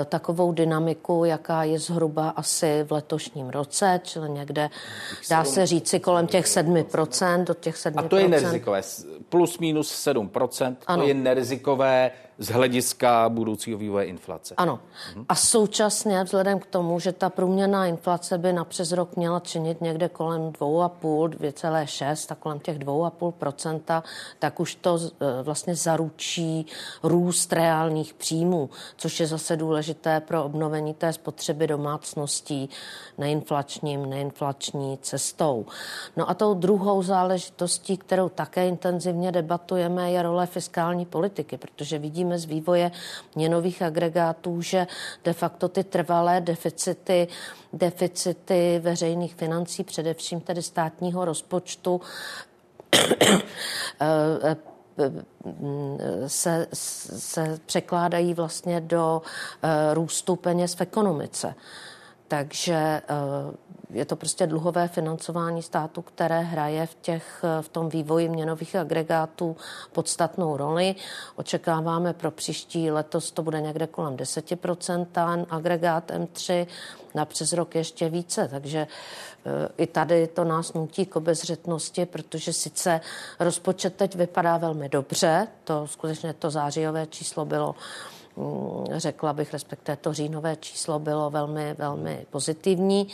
e, 0.00 0.04
takovou 0.04 0.52
dynamiku, 0.52 1.24
jaká 1.24 1.64
je 1.64 1.78
zhruba 1.78 2.28
asi 2.28 2.84
v 2.88 2.92
letošním 2.92 3.48
roce, 3.48 4.00
čili 4.04 4.30
někde, 4.30 4.70
dá 5.30 5.44
se 5.44 5.66
říci, 5.66 6.00
kolem 6.00 6.26
těch 6.26 6.46
7%, 6.46 7.44
do 7.44 7.54
těch 7.54 7.76
7%. 7.76 7.92
A 7.96 8.08
to 8.08 8.16
je 8.16 8.28
nerizikové, 8.28 8.82
plus 9.28 9.58
minus 9.58 10.06
7%, 10.06 10.76
ano. 10.86 11.02
to 11.02 11.08
je 11.08 11.14
nerizikové 11.14 12.10
z 12.38 12.48
hlediska 12.48 13.28
budoucího 13.28 13.78
vývoje 13.78 14.06
inflace. 14.06 14.54
Ano. 14.56 14.80
Mhm. 15.14 15.24
A 15.28 15.34
současně 15.34 16.24
vzhledem 16.24 16.58
k 16.58 16.66
tomu, 16.66 17.00
že 17.00 17.12
ta 17.12 17.30
průměrná 17.30 17.86
inflace 17.86 18.38
by 18.38 18.52
na 18.52 18.64
přes 18.64 18.92
rok 18.92 19.16
měla 19.16 19.40
činit 19.40 19.80
někde 19.80 20.08
kolem 20.08 20.52
2,5, 20.52 21.28
2,6, 21.28 22.28
tak 22.28 22.38
kolem 22.38 22.60
těch 22.60 22.78
2,5%, 22.78 24.02
tak 24.38 24.60
už 24.60 24.74
to 24.74 24.98
e, 24.98 25.42
vlastně 25.42 25.74
zaručí 25.74 26.66
růst 27.02 27.52
reálných 27.52 28.14
příjmů, 28.14 28.70
což 28.96 29.20
je 29.20 29.26
zase 29.26 29.56
důležité 29.56 30.20
pro 30.20 30.44
obnovení 30.44 30.94
té 30.94 31.12
spotřeby 31.12 31.66
domácností 31.66 32.70
neinflačním, 33.18 34.10
neinflační 34.10 34.98
cestou. 35.02 35.66
No 36.16 36.30
a 36.30 36.34
tou 36.34 36.54
druhou 36.54 37.02
záležitostí, 37.02 37.96
kterou 37.96 38.28
také 38.28 38.68
intenzivně 38.68 39.32
debatujeme, 39.32 40.10
je 40.10 40.22
role 40.22 40.46
fiskální 40.46 41.06
politiky, 41.06 41.56
protože 41.56 41.98
vidíme 41.98 42.21
z 42.38 42.44
vývoje 42.44 42.90
měnových 43.34 43.82
agregátů, 43.82 44.62
že 44.62 44.86
de 45.24 45.32
facto 45.32 45.68
ty 45.68 45.84
trvalé 45.84 46.40
deficity, 46.40 47.28
deficity 47.72 48.80
veřejných 48.82 49.34
financí, 49.34 49.84
především 49.84 50.40
tedy 50.40 50.62
státního 50.62 51.24
rozpočtu, 51.24 52.00
se, 56.26 56.66
se 56.72 57.58
překládají 57.66 58.34
vlastně 58.34 58.80
do 58.80 59.22
eh, 59.62 59.94
růstu 59.94 60.36
peněz 60.36 60.74
v 60.74 60.80
ekonomice. 60.80 61.54
Takže 62.32 62.74
eh, 62.74 63.02
je 63.90 64.04
to 64.04 64.16
prostě 64.16 64.46
dluhové 64.46 64.88
financování 64.88 65.62
státu, 65.62 66.02
které 66.02 66.40
hraje 66.40 66.86
v, 66.86 66.94
těch, 67.00 67.44
v 67.60 67.68
tom 67.68 67.88
vývoji 67.88 68.28
měnových 68.28 68.76
agregátů 68.76 69.56
podstatnou 69.92 70.56
roli. 70.56 70.94
Očekáváme 71.36 72.12
pro 72.12 72.30
příští 72.30 72.90
letos 72.90 73.30
to 73.30 73.42
bude 73.42 73.60
někde 73.60 73.86
kolem 73.86 74.16
10%, 74.16 75.06
ten 75.12 75.46
agregát 75.50 76.10
M3 76.10 76.66
na 77.14 77.24
přes 77.24 77.52
rok 77.52 77.74
ještě 77.74 78.08
více, 78.08 78.48
takže 78.48 78.78
eh, 79.46 79.68
i 79.76 79.86
tady 79.86 80.26
to 80.26 80.44
nás 80.44 80.72
nutí 80.72 81.06
k 81.06 81.16
obezřetnosti, 81.16 82.06
protože 82.06 82.52
sice 82.52 83.00
rozpočet 83.40 83.96
teď 83.96 84.14
vypadá 84.14 84.56
velmi 84.56 84.88
dobře, 84.88 85.48
to 85.64 85.86
skutečně 85.86 86.32
to 86.34 86.50
zářijové 86.50 87.06
číslo 87.06 87.44
bylo 87.44 87.74
řekla 88.96 89.32
bych, 89.32 89.52
respektive 89.52 89.96
to 89.96 90.12
říjnové 90.12 90.56
číslo 90.56 90.98
bylo 90.98 91.30
velmi, 91.30 91.74
velmi 91.78 92.26
pozitivní. 92.30 93.08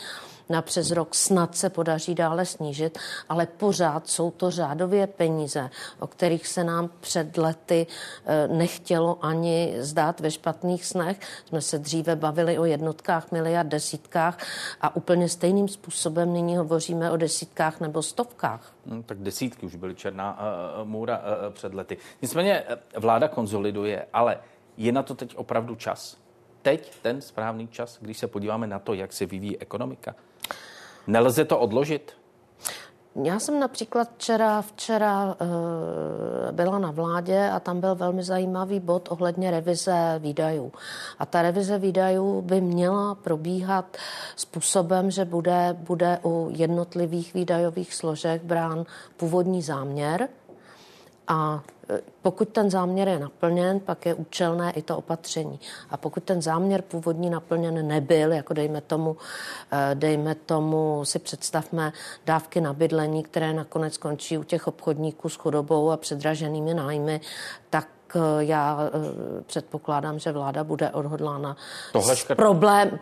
Na 0.49 0.61
přes 0.61 0.91
rok 0.91 1.15
snad 1.15 1.55
se 1.55 1.69
podaří 1.69 2.15
dále 2.15 2.45
snížit, 2.45 2.99
ale 3.29 3.45
pořád 3.45 4.07
jsou 4.07 4.31
to 4.31 4.51
řádově 4.51 5.07
peníze, 5.07 5.69
o 5.99 6.07
kterých 6.07 6.47
se 6.47 6.63
nám 6.63 6.89
před 6.99 7.37
lety 7.37 7.87
eh, 8.25 8.47
nechtělo 8.47 9.25
ani 9.25 9.75
zdát 9.79 10.19
ve 10.19 10.31
špatných 10.31 10.85
snech. 10.85 11.19
Jsme 11.45 11.61
se 11.61 11.79
dříve 11.79 12.15
bavili 12.15 12.59
o 12.59 12.65
jednotkách 12.65 13.31
miliard, 13.31 13.67
desítkách 13.69 14.37
a 14.81 14.95
úplně 14.95 15.29
stejným 15.29 15.67
způsobem 15.67 16.33
nyní 16.33 16.57
hovoříme 16.57 17.11
o 17.11 17.17
desítkách 17.17 17.79
nebo 17.79 18.03
stovkách. 18.03 18.73
Hmm, 18.85 19.03
tak 19.03 19.17
desítky 19.17 19.65
už 19.65 19.75
byly 19.75 19.95
černá 19.95 20.39
uh, 20.39 20.87
můra 20.87 21.17
uh, 21.17 21.53
před 21.53 21.73
lety. 21.73 21.97
Nicméně 22.21 22.63
vláda 22.97 23.27
konzoliduje, 23.27 24.05
ale 24.13 24.37
je 24.79 24.91
na 24.91 25.03
to 25.03 25.15
teď 25.15 25.35
opravdu 25.35 25.75
čas? 25.75 26.17
Teď 26.61 26.91
ten 27.01 27.21
správný 27.21 27.67
čas, 27.67 27.97
když 28.01 28.17
se 28.17 28.27
podíváme 28.27 28.67
na 28.67 28.79
to, 28.79 28.93
jak 28.93 29.13
se 29.13 29.25
vyvíjí 29.25 29.57
ekonomika? 29.59 30.15
Nelze 31.07 31.45
to 31.45 31.59
odložit? 31.59 32.13
Já 33.23 33.39
jsem 33.39 33.59
například 33.59 34.09
včera, 34.15 34.61
včera 34.61 35.35
e, 35.39 36.51
byla 36.51 36.79
na 36.79 36.91
vládě 36.91 37.49
a 37.49 37.59
tam 37.59 37.79
byl 37.79 37.95
velmi 37.95 38.23
zajímavý 38.23 38.79
bod 38.79 39.07
ohledně 39.11 39.51
revize 39.51 40.15
výdajů. 40.19 40.71
A 41.19 41.25
ta 41.25 41.41
revize 41.41 41.77
výdajů 41.77 42.41
by 42.41 42.61
měla 42.61 43.15
probíhat 43.15 43.97
způsobem, 44.35 45.11
že 45.11 45.25
bude, 45.25 45.75
bude 45.79 46.19
u 46.23 46.49
jednotlivých 46.51 47.33
výdajových 47.33 47.93
složek 47.93 48.43
brán 48.43 48.85
původní 49.17 49.61
záměr 49.61 50.27
a 51.27 51.63
pokud 52.21 52.49
ten 52.49 52.69
záměr 52.69 53.07
je 53.07 53.19
naplněn, 53.19 53.79
pak 53.79 54.05
je 54.05 54.13
účelné 54.13 54.71
i 54.71 54.81
to 54.81 54.97
opatření. 54.97 55.59
A 55.89 55.97
pokud 55.97 56.23
ten 56.23 56.41
záměr 56.41 56.81
původní 56.81 57.29
naplněn 57.29 57.87
nebyl, 57.87 58.31
jako 58.31 58.53
dejme 58.53 58.81
tomu, 58.81 59.17
eh, 59.71 59.95
dejme 59.95 60.35
tomu, 60.35 61.05
si 61.05 61.19
představme 61.19 61.93
dávky 62.25 62.61
na 62.61 62.73
bydlení, 62.73 63.23
které 63.23 63.53
nakonec 63.53 63.97
končí 63.97 64.37
u 64.37 64.43
těch 64.43 64.67
obchodníků 64.67 65.29
s 65.29 65.35
chudobou 65.35 65.91
a 65.91 65.97
předraženými 65.97 66.73
nájmy, 66.73 67.21
tak 67.69 67.87
Eh, 68.15 68.19
já 68.39 68.79
eh, 68.87 69.43
předpokládám, 69.45 70.19
že 70.19 70.31
vláda 70.31 70.63
bude 70.63 70.89
odhodlána 70.89 71.57
Tohle 71.93 72.15
s, 72.15 72.25
problém, 72.35 72.99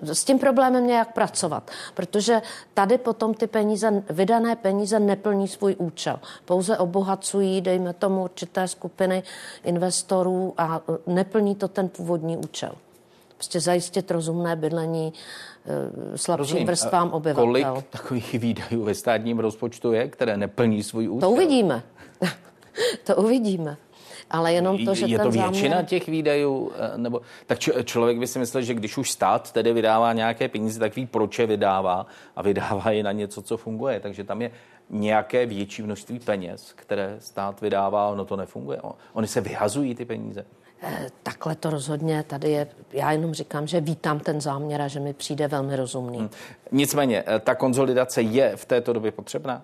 s 0.00 0.24
tím 0.24 0.38
problémem 0.38 0.86
nějak 0.86 1.12
pracovat, 1.12 1.70
protože 1.94 2.42
tady 2.74 2.98
potom 2.98 3.34
ty 3.34 3.46
peníze, 3.46 4.02
vydané 4.10 4.56
peníze 4.56 5.00
neplní 5.00 5.48
svůj 5.48 5.76
účel. 5.78 6.20
Pouze 6.44 6.78
obohacují, 6.78 7.60
dejme 7.60 7.92
tomu, 7.92 8.24
určité 8.24 8.68
skupiny 8.68 9.22
investorů 9.64 10.54
a 10.58 10.80
eh, 10.88 10.96
neplní 11.06 11.54
to 11.54 11.68
ten 11.68 11.88
původní 11.88 12.36
účel. 12.36 12.72
Prostě 13.34 13.60
zajistit 13.60 14.10
rozumné 14.10 14.56
bydlení 14.56 15.12
slabším 16.14 16.38
Rozumím. 16.38 16.66
vrstvám 16.66 17.10
obyvatel. 17.10 17.44
Kolik 17.44 17.66
takových 17.90 18.32
výdajů 18.34 18.84
ve 18.84 18.94
státním 18.94 19.38
rozpočtu 19.38 19.92
je, 19.92 20.08
které 20.08 20.36
neplní 20.36 20.82
svůj 20.82 21.08
účel? 21.08 21.20
To 21.28 21.34
uvidíme. 21.34 21.82
to 23.04 23.16
uvidíme 23.16 23.76
ale 24.30 24.52
jenom 24.52 24.84
to, 24.84 24.94
že 24.94 25.06
Je 25.06 25.18
to 25.18 25.30
většina 25.30 25.70
záměr... 25.70 25.84
těch 25.84 26.06
výdajů? 26.08 26.72
Eh, 26.94 26.98
nebo, 26.98 27.20
tak 27.46 27.58
č- 27.58 27.84
člověk 27.84 28.18
by 28.18 28.26
si 28.26 28.38
myslel, 28.38 28.62
že 28.62 28.74
když 28.74 28.98
už 28.98 29.10
stát 29.10 29.52
tedy 29.52 29.72
vydává 29.72 30.12
nějaké 30.12 30.48
peníze, 30.48 30.80
tak 30.80 30.96
ví, 30.96 31.06
proč 31.06 31.38
je 31.38 31.46
vydává 31.46 32.06
a 32.36 32.42
vydává 32.42 32.90
je 32.90 33.02
na 33.02 33.12
něco, 33.12 33.42
co 33.42 33.56
funguje. 33.56 34.00
Takže 34.00 34.24
tam 34.24 34.42
je 34.42 34.50
nějaké 34.90 35.46
větší 35.46 35.82
množství 35.82 36.18
peněz, 36.18 36.72
které 36.76 37.16
stát 37.18 37.60
vydává, 37.60 38.08
ono 38.08 38.24
to 38.24 38.36
nefunguje. 38.36 38.80
Oni 39.12 39.26
se 39.26 39.40
vyhazují 39.40 39.94
ty 39.94 40.04
peníze. 40.04 40.44
Eh, 40.82 41.06
takhle 41.22 41.54
to 41.54 41.70
rozhodně 41.70 42.22
tady 42.22 42.50
je. 42.50 42.66
Já 42.92 43.12
jenom 43.12 43.34
říkám, 43.34 43.66
že 43.66 43.80
vítám 43.80 44.20
ten 44.20 44.40
záměr 44.40 44.82
a 44.82 44.88
že 44.88 45.00
mi 45.00 45.12
přijde 45.12 45.48
velmi 45.48 45.76
rozumný. 45.76 46.18
Hmm. 46.18 46.30
Nicméně, 46.72 47.24
eh, 47.26 47.38
ta 47.40 47.54
konzolidace 47.54 48.22
je 48.22 48.56
v 48.56 48.64
této 48.64 48.92
době 48.92 49.12
potřebná? 49.12 49.62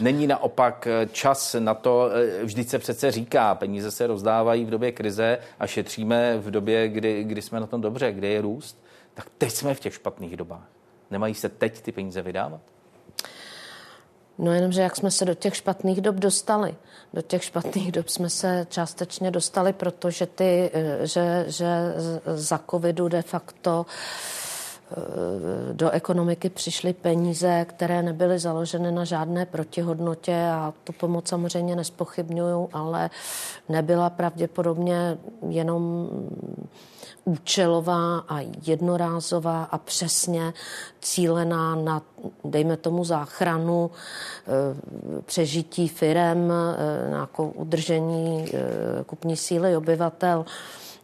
Není 0.00 0.26
naopak 0.26 0.86
eh, 0.86 1.08
čas 1.12 1.56
na 1.58 1.74
to, 1.74 2.10
eh, 2.10 2.44
vždyť 2.44 2.68
se 2.68 2.78
přece 2.78 3.10
říká, 3.10 3.54
peníze 3.54 3.90
se 3.90 4.06
rozdávají 4.06 4.64
v 4.64 4.70
době 4.70 4.92
krize 4.92 5.38
a 5.58 5.66
šetříme 5.66 6.38
v 6.38 6.50
době, 6.50 6.88
kdy, 6.88 7.24
kdy 7.24 7.42
jsme 7.42 7.60
na 7.60 7.66
tom 7.66 7.80
dobře, 7.80 8.12
kde 8.12 8.28
je 8.28 8.40
růst. 8.40 8.82
Tak 9.14 9.26
teď 9.38 9.52
jsme 9.52 9.74
v 9.74 9.80
těch 9.80 9.94
špatných 9.94 10.36
dobách. 10.36 10.68
Nemají 11.10 11.34
se 11.34 11.48
teď 11.48 11.80
ty 11.80 11.92
peníze 11.92 12.22
vydávat? 12.22 12.60
No 14.38 14.52
jenom, 14.52 14.72
že 14.72 14.82
jak 14.82 14.96
jsme 14.96 15.10
se 15.10 15.24
do 15.24 15.34
těch 15.34 15.56
špatných 15.56 16.00
dob 16.00 16.14
dostali. 16.16 16.74
Do 17.14 17.22
těch 17.22 17.44
špatných 17.44 17.92
dob 17.92 18.08
jsme 18.08 18.30
se 18.30 18.66
částečně 18.70 19.30
dostali, 19.30 19.72
protože 19.72 20.26
ty, 20.26 20.70
eh, 20.74 21.06
že, 21.06 21.44
že 21.48 21.66
za 22.34 22.60
covidu 22.70 23.08
de 23.08 23.22
facto 23.22 23.86
do 25.72 25.90
ekonomiky 25.90 26.50
přišly 26.50 26.92
peníze, 26.92 27.66
které 27.68 28.02
nebyly 28.02 28.38
založeny 28.38 28.92
na 28.92 29.04
žádné 29.04 29.46
protihodnotě 29.46 30.48
a 30.52 30.74
tu 30.84 30.92
pomoc 30.92 31.28
samozřejmě 31.28 31.76
nespochybnuju, 31.76 32.68
ale 32.72 33.10
nebyla 33.68 34.10
pravděpodobně 34.10 35.18
jenom 35.48 36.08
účelová 37.26 38.18
a 38.18 38.40
jednorázová 38.66 39.64
a 39.64 39.78
přesně 39.78 40.52
cílená 41.00 41.74
na, 41.74 42.02
dejme 42.44 42.76
tomu, 42.76 43.04
záchranu, 43.04 43.90
eh, 43.90 45.20
přežití 45.20 45.88
firem, 45.88 46.52
eh, 46.52 47.08
nějakou 47.08 47.48
udržení 47.48 48.46
eh, 48.54 49.04
kupní 49.04 49.36
síly 49.36 49.76
obyvatel 49.76 50.44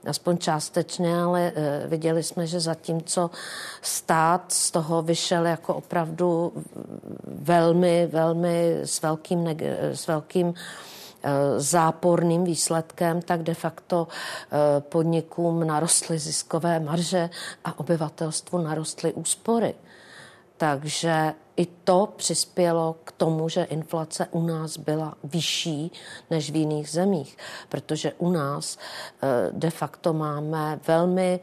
aspoň 0.06 0.38
částečně, 0.38 1.22
ale 1.22 1.52
eh, 1.54 1.86
viděli 1.86 2.22
jsme, 2.22 2.46
že 2.46 2.60
zatímco 2.60 3.30
stát 3.82 4.52
z 4.52 4.70
toho 4.70 5.02
vyšel 5.02 5.46
jako 5.46 5.74
opravdu 5.74 6.52
velmi, 7.24 8.06
velmi 8.06 8.80
s 8.84 9.02
velkým, 9.02 9.48
s 9.92 10.06
velkým 10.06 10.54
eh, 10.54 11.30
záporným 11.60 12.44
výsledkem, 12.44 13.22
tak 13.22 13.42
de 13.42 13.54
facto 13.54 14.08
eh, 14.08 14.80
podnikům 14.80 15.66
narostly 15.66 16.18
ziskové 16.18 16.80
marže 16.80 17.30
a 17.64 17.78
obyvatelstvu 17.78 18.58
narostly 18.58 19.12
úspory. 19.12 19.74
Takže 20.56 21.34
i 21.56 21.66
to 21.84 22.08
přispělo 22.16 22.96
k 23.04 23.12
tomu, 23.12 23.48
že 23.48 23.64
inflace 23.64 24.26
u 24.30 24.42
nás 24.46 24.76
byla 24.76 25.14
vyšší 25.24 25.92
než 26.30 26.50
v 26.50 26.56
jiných 26.56 26.90
zemích, 26.90 27.36
protože 27.68 28.12
u 28.18 28.30
nás 28.30 28.78
eh, 29.22 29.50
de 29.52 29.70
facto 29.70 30.12
máme 30.12 30.80
velmi 30.86 31.40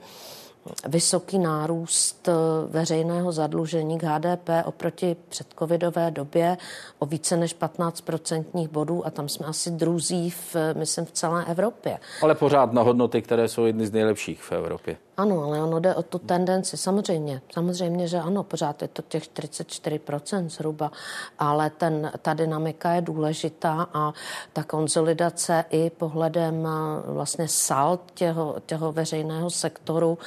vysoký 0.88 1.39
nárůst 1.39 2.28
eh, 2.28 2.32
veřejného 2.67 3.32
zadlužení 3.32 4.00
k 4.00 4.04
HDP 4.04 4.50
oproti 4.65 5.15
předcovidové 5.30 6.12
době 6.12 6.58
o 7.00 7.06
více 7.06 7.38
než 7.38 7.54
15 7.54 8.02
procentních 8.02 8.69
bodů 8.69 9.08
a 9.08 9.10
tam 9.10 9.30
jsme 9.30 9.45
asi 9.45 9.72
druzí, 9.72 10.30
v, 10.30 10.56
myslím, 10.74 11.06
v 11.06 11.12
celé 11.12 11.45
Evropě. 11.45 11.98
Ale 12.22 12.36
pořád 12.36 12.74
na 12.74 12.82
hodnoty, 12.82 13.22
které 13.22 13.48
jsou 13.48 13.65
jedny 13.65 13.88
z 13.88 13.91
nejlepších 13.91 14.41
v 14.41 14.52
Evropě. 14.52 14.98
Ano, 15.20 15.44
ale 15.44 15.64
ono 15.64 15.80
jde 15.80 15.96
o 15.96 16.04
tu 16.04 16.20
tendenci. 16.20 16.78
Samozřejmě, 16.78 17.42
samozřejmě, 17.54 18.08
že 18.08 18.18
ano, 18.18 18.44
pořád 18.44 18.82
je 18.82 18.88
to 18.88 19.02
těch 19.02 19.24
44% 19.24 20.50
zhruba, 20.50 20.92
ale 21.40 21.70
ten, 21.70 22.12
ta 22.22 22.34
dynamika 22.34 22.92
je 22.92 23.02
důležitá 23.02 23.88
a 23.94 24.14
ta 24.54 24.64
konsolidace 24.64 25.66
i 25.70 25.90
pohledem 25.90 26.68
vlastně 27.06 27.48
salt 27.48 28.02
těho, 28.14 28.56
těho 28.66 28.92
veřejného 28.92 29.50
sektoru 29.50 30.18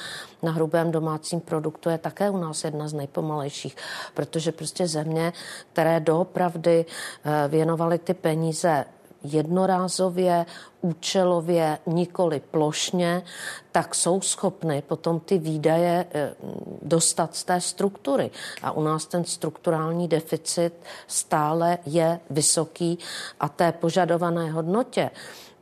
na 0.43 0.51
hrubém 0.51 0.91
domácím 0.91 1.39
produktu 1.39 1.89
je 1.89 1.97
také 1.97 2.29
u 2.29 2.37
nás 2.37 2.63
jedna 2.63 2.87
z 2.87 2.93
nejpomalejších, 2.93 3.75
protože 4.13 4.51
prostě 4.51 4.87
země, 4.87 5.33
které 5.73 5.99
doopravdy 5.99 6.85
eh, 6.85 7.47
věnovaly 7.47 7.97
ty 7.97 8.13
peníze 8.13 8.85
jednorázově, 9.23 10.45
účelově, 10.81 11.77
nikoli 11.85 12.41
plošně, 12.51 13.23
tak 13.71 13.95
jsou 13.95 14.21
schopny 14.21 14.83
potom 14.87 15.19
ty 15.19 15.37
výdaje 15.37 16.05
eh, 16.13 16.33
dostat 16.81 17.35
z 17.35 17.43
té 17.43 17.61
struktury. 17.61 18.31
A 18.63 18.71
u 18.71 18.83
nás 18.83 19.05
ten 19.05 19.23
strukturální 19.23 20.07
deficit 20.07 20.73
stále 21.07 21.77
je 21.85 22.19
vysoký 22.29 22.99
a 23.39 23.49
té 23.49 23.71
požadované 23.71 24.51
hodnotě 24.51 25.09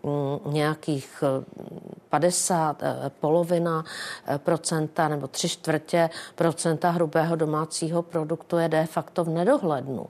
mm, 0.04 0.54
nějakých 0.54 1.24
50, 2.10 2.84
eh, 2.84 3.12
polovina 3.20 3.86
eh, 4.28 4.38
procenta 4.38 5.08
nebo 5.08 5.28
tři 5.28 5.50
čtvrtě 5.50 6.10
procenta 6.36 6.90
hrubého 6.90 7.36
domácího 7.36 8.02
produktu 8.02 8.58
je 8.58 8.70
de 8.70 8.86
facto 8.86 9.24
v 9.24 9.30
nedohlednu. 9.30 10.08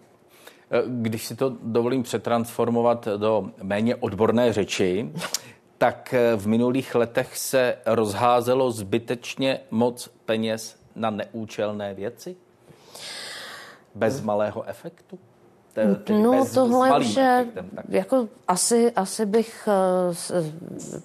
Když 0.88 1.26
si 1.26 1.36
to 1.36 1.56
dovolím 1.64 2.04
přetransformovat 2.04 3.08
do 3.18 3.52
méně 3.64 3.96
odborné 3.96 4.54
řeči, 4.54 5.12
tak 5.78 6.16
v 6.36 6.48
minulých 6.48 6.96
letech 6.96 7.38
se 7.38 7.78
rozházelo 7.86 8.72
zbytečně 8.72 9.60
moc 9.72 10.10
peněz 10.26 10.80
na 10.96 11.10
neúčelné 11.10 11.94
věci? 11.94 12.36
Bez 13.96 14.22
malého 14.22 14.64
efektu? 14.64 15.20
No 16.10 16.46
tohle 16.54 17.00
už 17.00 17.16
je, 17.16 17.48
jako 17.90 18.28
asi, 18.48 18.92
asi 18.92 19.26
bych 19.26 19.68
uh, 19.68 20.40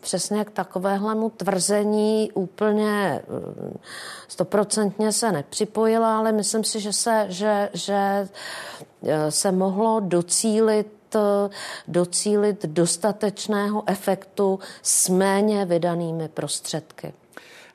přesně 0.01 0.45
k 0.45 0.51
takovéhlemu 0.51 1.31
tvrzení 1.31 2.31
úplně 2.35 3.23
uh, 3.29 3.71
stoprocentně 4.29 5.13
se 5.13 5.33
nepřipojila, 5.33 6.19
ale 6.19 6.33
myslím 6.33 6.65
si, 6.65 6.81
že 6.81 6.93
se, 6.93 7.27
že, 7.29 7.69
že 7.73 8.29
uh, 9.01 9.11
se 9.29 9.53
mohlo 9.53 10.01
docílit 10.01 10.97
docílit 11.89 12.67
dostatečného 12.67 13.83
efektu 13.87 14.59
s 14.83 15.09
méně 15.09 15.65
vydanými 15.65 16.29
prostředky. 16.29 17.13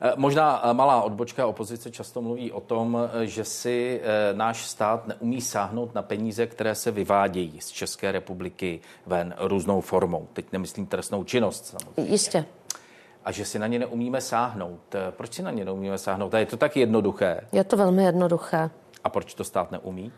Eh, 0.04 0.14
možná 0.16 0.62
eh, 0.64 0.74
malá 0.74 1.02
odbočka 1.02 1.48
opozice 1.48 1.92
často 1.92 2.22
mluví 2.22 2.52
o 2.52 2.62
tom, 2.62 2.98
eh, 3.22 3.26
že 3.26 3.46
si 3.46 4.02
náš 4.34 4.66
stát 4.66 5.08
neumí 5.08 5.42
sáhnout 5.42 5.96
na 5.96 6.02
peníze, 6.02 6.48
které 6.48 6.76
se 6.76 6.92
vyvádějí 6.92 7.62
z 7.62 7.70
České 7.70 8.12
republiky 8.12 8.80
ven 9.06 9.36
různou 9.40 9.82
formou. 9.82 10.28
Teď 10.34 10.46
nemyslím 10.52 10.86
trestnou 10.86 11.24
činnost 11.24 11.66
samozřejmě. 11.66 12.12
Jistě. 12.12 12.46
A 13.26 13.32
že 13.32 13.46
si 13.46 13.60
na 13.60 13.68
ně 13.68 13.80
neumíme 13.80 14.22
sáhnout. 14.22 14.96
Proč 15.10 15.34
si 15.34 15.44
na 15.44 15.52
ně 15.52 15.66
neumíme 15.66 15.98
sáhnout? 15.98 16.34
A 16.34 16.40
je 16.40 16.46
to 16.46 16.58
tak 16.58 16.78
jednoduché? 16.78 17.42
Je 17.52 17.64
to 17.64 17.78
velmi 17.78 18.04
jednoduché. 18.04 18.70
A 19.04 19.10
proč 19.10 19.34
to 19.34 19.44
stát 19.44 19.72
neumí? 19.72 20.12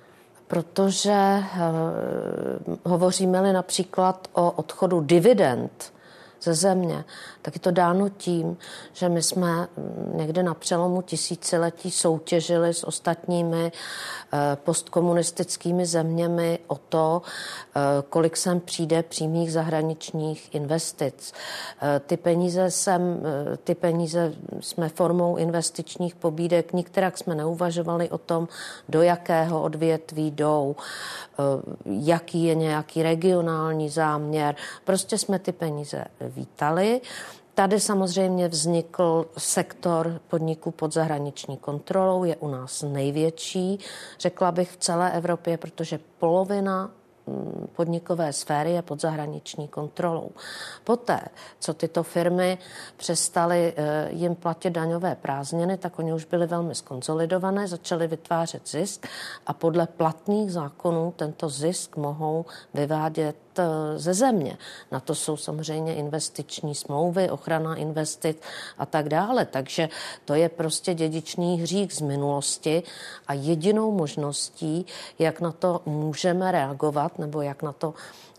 Protože 0.48 1.39
uh, 1.39 2.76
hovoříme-li 2.84 3.54
například 3.54 4.28
o 4.34 4.52
odchodu 4.52 5.02
dividend 5.02 5.93
ze 6.43 6.53
země, 6.53 7.06
tak 7.41 7.56
je 7.56 7.60
to 7.60 7.71
dáno 7.71 8.10
tím, 8.10 8.58
že 8.93 9.10
my 9.10 9.23
jsme 9.23 9.67
mm, 9.77 10.12
někde 10.17 10.43
na 10.43 10.53
přelomu 10.53 11.01
tisíciletí 11.01 11.91
soutěžili 11.91 12.73
s 12.73 12.84
ostatními 12.84 13.71
eh, 13.71 14.38
postkomunistickými 14.56 15.86
zeměmi 15.86 16.60
o 16.67 16.75
to, 16.75 17.21
eh, 17.21 17.79
kolik 18.10 18.38
sem 18.38 18.60
přijde 18.60 19.03
přímých 19.03 19.53
zahraničních 19.53 20.56
investic. 20.56 21.34
Eh, 21.82 21.99
ty 21.99 22.17
peníze, 22.17 22.71
sem, 22.71 23.01
ty 23.63 23.75
peníze 23.75 24.34
jsme 24.60 24.89
formou 24.89 25.36
investičních 25.36 26.15
pobídek, 26.15 26.73
nikterak 26.73 27.17
jsme 27.17 27.36
neuvažovali 27.36 28.10
o 28.10 28.17
tom, 28.17 28.47
do 28.89 29.01
jakého 29.01 29.62
odvětví 29.62 30.32
jdou, 30.32 30.75
jaký 31.86 32.43
je 32.43 32.56
nějaký 32.56 33.04
regionální 33.04 33.89
záměr. 33.89 34.56
Prostě 34.84 35.17
jsme 35.17 35.39
ty 35.39 35.52
peníze 35.52 36.06
vítali. 36.22 37.02
Tady 37.56 37.80
samozřejmě 37.80 38.48
vznikl 38.48 39.26
sektor 39.38 40.22
podniků 40.28 40.72
pod 40.72 40.93
zahraniční 40.93 41.58
kontrolou, 41.58 42.24
je 42.24 42.36
u 42.36 42.48
nás 42.48 42.82
největší, 42.82 43.80
řekla 44.19 44.52
bych 44.52 44.72
v 44.72 44.78
celé 44.78 45.12
Evropě, 45.12 45.58
protože 45.58 46.00
polovina 46.19 46.91
podnikové 47.76 48.34
sféry 48.34 48.72
je 48.72 48.82
pod 48.82 49.02
zahraniční 49.02 49.68
kontrolou. 49.68 50.32
Poté, 50.84 51.20
co 51.60 51.74
tyto 51.74 52.04
firmy 52.04 52.58
přestaly 52.98 53.74
eh, 53.76 54.10
jim 54.12 54.36
platit 54.36 54.70
daňové 54.70 55.16
prázdniny, 55.16 55.78
tak 55.78 56.00
oni 56.00 56.14
už 56.14 56.26
byly 56.26 56.48
velmi 56.48 56.76
skonsolidované, 56.76 57.68
začaly 57.68 58.08
vytvářet 58.08 58.68
zisk 58.68 59.08
a 59.48 59.54
podle 59.54 59.88
platných 59.88 60.52
zákonů 60.52 61.14
tento 61.16 61.50
zisk 61.50 61.98
mohou 61.98 62.46
vyvádět 62.74 63.36
eh, 63.60 63.64
ze 63.96 64.14
země. 64.14 64.58
Na 64.92 65.00
to 65.00 65.16
jsou 65.16 65.38
samozřejmě 65.38 65.96
investiční 65.96 66.76
smlouvy, 66.76 67.30
ochrana 67.30 67.76
investic 67.76 68.38
a 68.78 68.86
tak 68.86 69.10
dále. 69.10 69.46
Takže 69.46 69.90
to 70.26 70.34
je 70.34 70.50
prostě 70.50 70.94
dědičný 70.94 71.62
hřích 71.62 71.94
z 71.94 72.02
minulosti 72.02 72.84
a 73.28 73.34
jedinou 73.34 73.92
možností, 73.92 74.86
jak 75.20 75.42
na 75.42 75.52
to 75.52 75.82
můžeme 75.86 76.52
reagovat, 76.52 77.12
reagovat 77.13 77.19
nebo 77.19 77.41
jak 77.41 77.63
na 77.63 77.73
to 77.73 77.93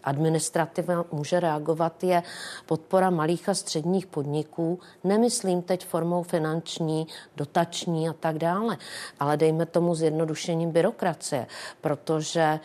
administrativa 0.04 1.04
může 1.12 1.40
reagovat, 1.40 2.04
je 2.04 2.22
podpora 2.66 3.10
malých 3.10 3.48
a 3.48 3.54
středních 3.54 4.06
podniků. 4.06 4.78
Nemyslím 5.04 5.62
teď 5.62 5.86
formou 5.86 6.22
finanční, 6.22 7.06
dotační 7.36 8.08
a 8.08 8.12
tak 8.12 8.38
dále, 8.38 8.76
ale 9.20 9.36
dejme 9.36 9.66
tomu 9.66 9.94
zjednodušením 9.94 10.70
byrokracie, 10.70 11.46
protože 11.80 12.40
e, 12.40 12.60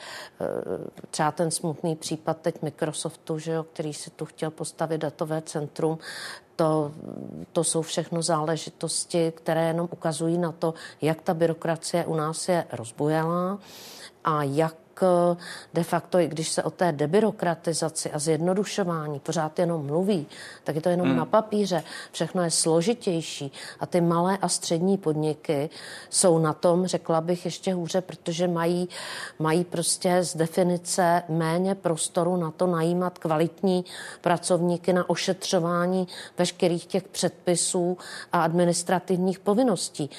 třeba 1.11 1.31
ten 1.31 1.51
smutný 1.51 1.95
případ 1.95 2.37
teď 2.41 2.61
Microsoftu, 2.61 3.39
že 3.39 3.51
jo, 3.51 3.63
který 3.63 3.93
si 3.93 4.09
tu 4.09 4.25
chtěl 4.25 4.51
postavit 4.51 5.01
datové 5.01 5.41
centrum, 5.41 5.97
to, 6.55 6.91
to 7.53 7.63
jsou 7.63 7.81
všechno 7.81 8.21
záležitosti, 8.21 9.31
které 9.31 9.67
jenom 9.67 9.87
ukazují 9.91 10.37
na 10.37 10.51
to, 10.51 10.73
jak 11.01 11.21
ta 11.21 11.33
byrokracie 11.33 12.05
u 12.05 12.15
nás 12.15 12.49
je 12.49 12.65
rozbojelá 12.71 13.59
a 14.23 14.43
jak 14.43 14.75
Eh, 15.03 15.37
de 15.73 15.83
facto, 15.83 16.19
i 16.19 16.27
když 16.27 16.49
se 16.49 16.63
o 16.63 16.69
té 16.69 16.91
debirokratizaci 16.91 18.11
a 18.11 18.19
zjednodušování 18.19 19.19
pořád 19.19 19.59
jenom 19.59 19.85
mluví, 19.85 20.27
tak 20.63 20.75
je 20.75 20.81
to 20.81 20.89
jenom 20.89 21.07
hmm. 21.07 21.17
na 21.17 21.25
papíře. 21.25 21.83
Všechno 22.11 22.43
je 22.43 22.51
složitější 22.51 23.51
a 23.79 23.85
ty 23.85 24.01
malé 24.01 24.37
a 24.37 24.49
střední 24.49 24.97
podniky 24.97 25.69
jsou 26.09 26.39
na 26.39 26.53
tom, 26.53 26.87
řekla 26.87 27.21
bych, 27.21 27.45
ještě 27.45 27.73
hůře, 27.73 28.01
protože 28.01 28.47
mají, 28.47 28.89
mají 29.39 29.63
prostě 29.63 30.23
z 30.23 30.35
definice 30.35 31.23
méně 31.29 31.75
prostoru 31.75 32.37
na 32.37 32.51
to 32.51 32.67
najímat 32.67 33.17
kvalitní 33.17 33.85
pracovníky 34.21 34.93
na 34.93 35.09
ošetřování 35.09 36.07
veškerých 36.37 36.85
těch 36.85 37.03
předpisů 37.03 37.97
a 38.31 38.43
administrativních 38.43 39.39
povinností. 39.39 40.09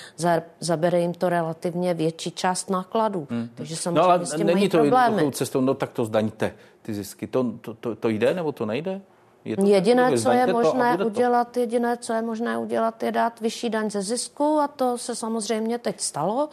Zabere 0.61 1.01
jim 1.01 1.15
to 1.15 1.29
relativně 1.29 1.95
větší 1.95 2.31
část 2.31 2.71
nákladů. 2.71 3.27
Hmm. 3.31 3.49
Takže 3.55 3.77
samozřejmě 3.77 4.01
no, 4.01 4.09
ale 4.09 4.27
s 4.27 4.35
tím 4.35 4.53
mají 4.53 4.70
to 4.71 4.79
problémy. 4.79 5.33
cestou, 5.33 5.61
no 5.61 5.75
tak 5.75 5.93
to 5.93 6.05
zdaňte 6.05 6.55
ty 6.83 6.95
zisky. 6.95 7.27
To, 7.27 7.53
to, 7.61 7.75
to, 7.75 7.95
to 7.95 8.09
jde 8.09 8.35
nebo 8.35 8.53
to 8.53 8.67
nejde? 8.67 9.01
Je 9.45 9.57
to 9.57 9.67
jediné, 9.67 10.19
co 10.19 10.31
je 10.31 10.47
možné 10.47 11.05
udělat, 11.05 11.53
to. 11.53 11.61
jediné, 11.61 11.97
co 11.97 12.13
je 12.13 12.23
možné 12.23 12.59
udělat, 12.59 13.03
je 13.03 13.13
dát 13.13 13.41
vyšší 13.41 13.71
daň 13.71 13.91
ze 13.91 14.03
zisku 14.03 14.59
a 14.61 14.69
to 14.69 14.99
se 14.99 15.15
samozřejmě 15.15 15.79
teď 15.79 16.01
stalo 16.01 16.49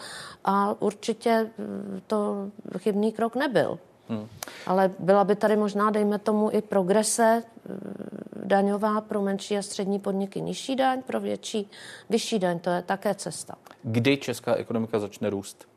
a 0.45 0.81
určitě 0.81 1.51
mm, 1.57 2.01
to 2.07 2.47
chybný 2.77 3.11
krok 3.11 3.35
nebyl. 3.35 3.79
Hmm. 4.09 4.27
Ale 4.67 4.91
byla 4.99 5.23
by 5.23 5.35
tady 5.35 5.55
možná, 5.55 5.91
dejme 5.91 6.19
tomu, 6.19 6.49
i 6.53 6.61
progrese 6.61 7.43
mm, 7.69 8.17
daňová 8.43 9.01
pro 9.01 9.21
menší 9.21 9.57
a 9.57 9.61
střední 9.61 9.99
podniky 9.99 10.41
nižší 10.41 10.75
daň, 10.75 11.01
pro 11.01 11.19
větší 11.19 11.69
vyšší 12.09 12.39
daň. 12.39 12.59
To 12.59 12.69
je 12.69 12.81
také 12.81 13.15
cesta. 13.15 13.55
Kdy 13.83 14.17
česká 14.17 14.55
ekonomika 14.55 14.99
začne 14.99 15.29
růst? 15.29 15.67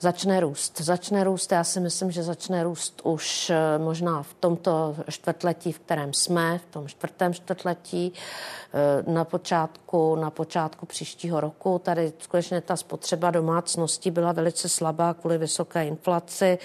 Začne 0.00 0.40
růst. 0.40 0.80
Začne 0.80 1.24
růst. 1.24 1.52
Já 1.52 1.64
si 1.64 1.80
myslím, 1.80 2.10
že 2.10 2.22
začne 2.22 2.62
růst 2.62 3.00
už 3.04 3.50
eh, 3.50 3.78
možná 3.78 4.22
v 4.22 4.34
tomto 4.34 4.96
čtvrtletí, 5.08 5.72
v 5.72 5.78
kterém 5.78 6.14
jsme, 6.14 6.58
v 6.58 6.66
tom 6.66 6.88
čtvrtém 6.88 7.34
čtvrtletí, 7.34 8.12
eh, 8.12 9.12
na 9.12 9.24
počátku, 9.24 10.16
na 10.16 10.30
počátku 10.30 10.86
příštího 10.86 11.40
roku. 11.40 11.78
Tady 11.78 12.12
skutečně 12.18 12.60
ta 12.60 12.76
spotřeba 12.76 13.30
domácností 13.30 14.10
byla 14.10 14.32
velice 14.32 14.68
slabá 14.68 15.14
kvůli 15.14 15.38
vysoké 15.38 15.86
inflaci 15.86 16.58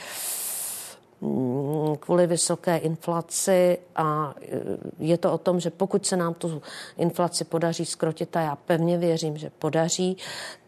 kvůli 1.99 2.27
vysoké 2.27 2.77
inflaci 2.77 3.77
a 3.95 4.33
eh, 4.41 4.59
je 4.99 5.17
to 5.17 5.33
o 5.33 5.37
tom, 5.37 5.59
že 5.59 5.69
pokud 5.69 6.05
se 6.05 6.17
nám 6.17 6.33
tu 6.33 6.61
inflaci 6.97 7.43
podaří 7.43 7.85
skrotit, 7.85 8.37
a 8.37 8.41
já 8.41 8.55
pevně 8.55 8.97
věřím, 8.97 9.37
že 9.37 9.49
podaří, 9.49 10.17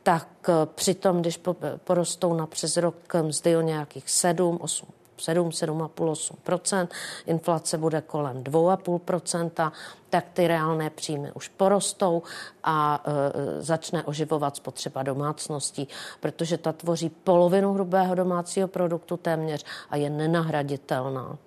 tak 0.04 0.28
eh, 0.50 0.54
přitom, 0.76 1.22
když 1.22 1.40
porostou 1.84 2.34
na 2.34 2.48
přes 2.48 2.78
rok 2.78 2.96
mzdy 3.22 3.58
o 3.58 3.62
nějakých 3.62 4.10
7, 4.10 4.58
8 4.62 5.03
7, 5.24 5.50
7,5, 5.50 5.90
8% 6.46 6.88
inflace 7.26 7.78
bude 7.78 8.02
kolem 8.02 8.44
2,5% 8.44 9.72
tak 10.10 10.26
ty 10.34 10.48
reálné 10.48 10.90
příjmy 10.90 11.32
už 11.32 11.48
porostou 11.48 12.24
a 12.64 13.04
e, 13.06 13.62
začne 13.62 14.04
oživovat 14.04 14.56
spotřeba 14.56 15.04
domácností, 15.04 15.88
protože 16.20 16.58
ta 16.58 16.72
tvoří 16.72 17.10
polovinu 17.10 17.74
hrubého 17.74 18.16
domácího 18.16 18.68
produktu 18.68 19.18
téměř 19.18 19.66
a 19.90 19.96
je 19.96 20.10
nenahraditelná. 20.10 21.38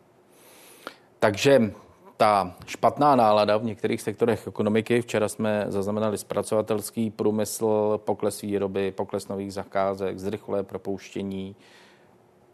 Takže 1.19 1.73
ta 2.17 2.55
špatná 2.67 3.17
nálada 3.17 3.57
v 3.57 3.65
některých 3.65 4.03
sektorech 4.03 4.47
ekonomiky. 4.47 5.03
Včera 5.03 5.29
jsme 5.29 5.67
zaznamenali 5.69 6.19
zpracovatelský 6.19 7.11
průmysl, 7.11 8.01
pokles 8.05 8.41
výroby, 8.41 8.93
pokles 8.93 9.29
nových 9.29 9.53
zakázek, 9.53 10.19
zrychlé 10.19 10.63
propouštění. 10.63 11.57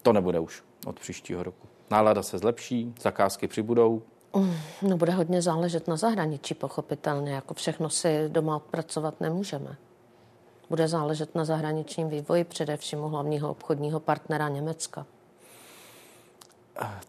To 0.03 0.13
nebude 0.13 0.41
už 0.41 0.63
od 0.87 1.01
příštího 1.01 1.43
roku. 1.43 1.69
Nálada 1.91 2.23
se 2.23 2.39
zlepší, 2.39 2.95
zakázky 3.01 3.49
přibudou. 3.49 4.03
Mm, 4.37 4.55
no 4.83 4.97
bude 4.97 5.13
hodně 5.13 5.43
záležet 5.43 5.89
na 5.89 5.97
zahraničí, 5.97 6.55
pochopitelně. 6.55 7.33
Jako 7.33 7.55
všechno 7.55 7.91
si 7.91 8.29
doma 8.29 8.57
odpracovat 8.57 9.21
nemůžeme. 9.21 9.77
Bude 10.71 10.89
záležet 10.89 11.35
na 11.35 11.45
zahraničním 11.45 12.09
vývoji, 12.09 12.45
především 12.45 12.99
u 12.99 13.09
hlavního 13.09 13.51
obchodního 13.51 14.01
partnera 14.01 14.49
Německa. 14.49 15.07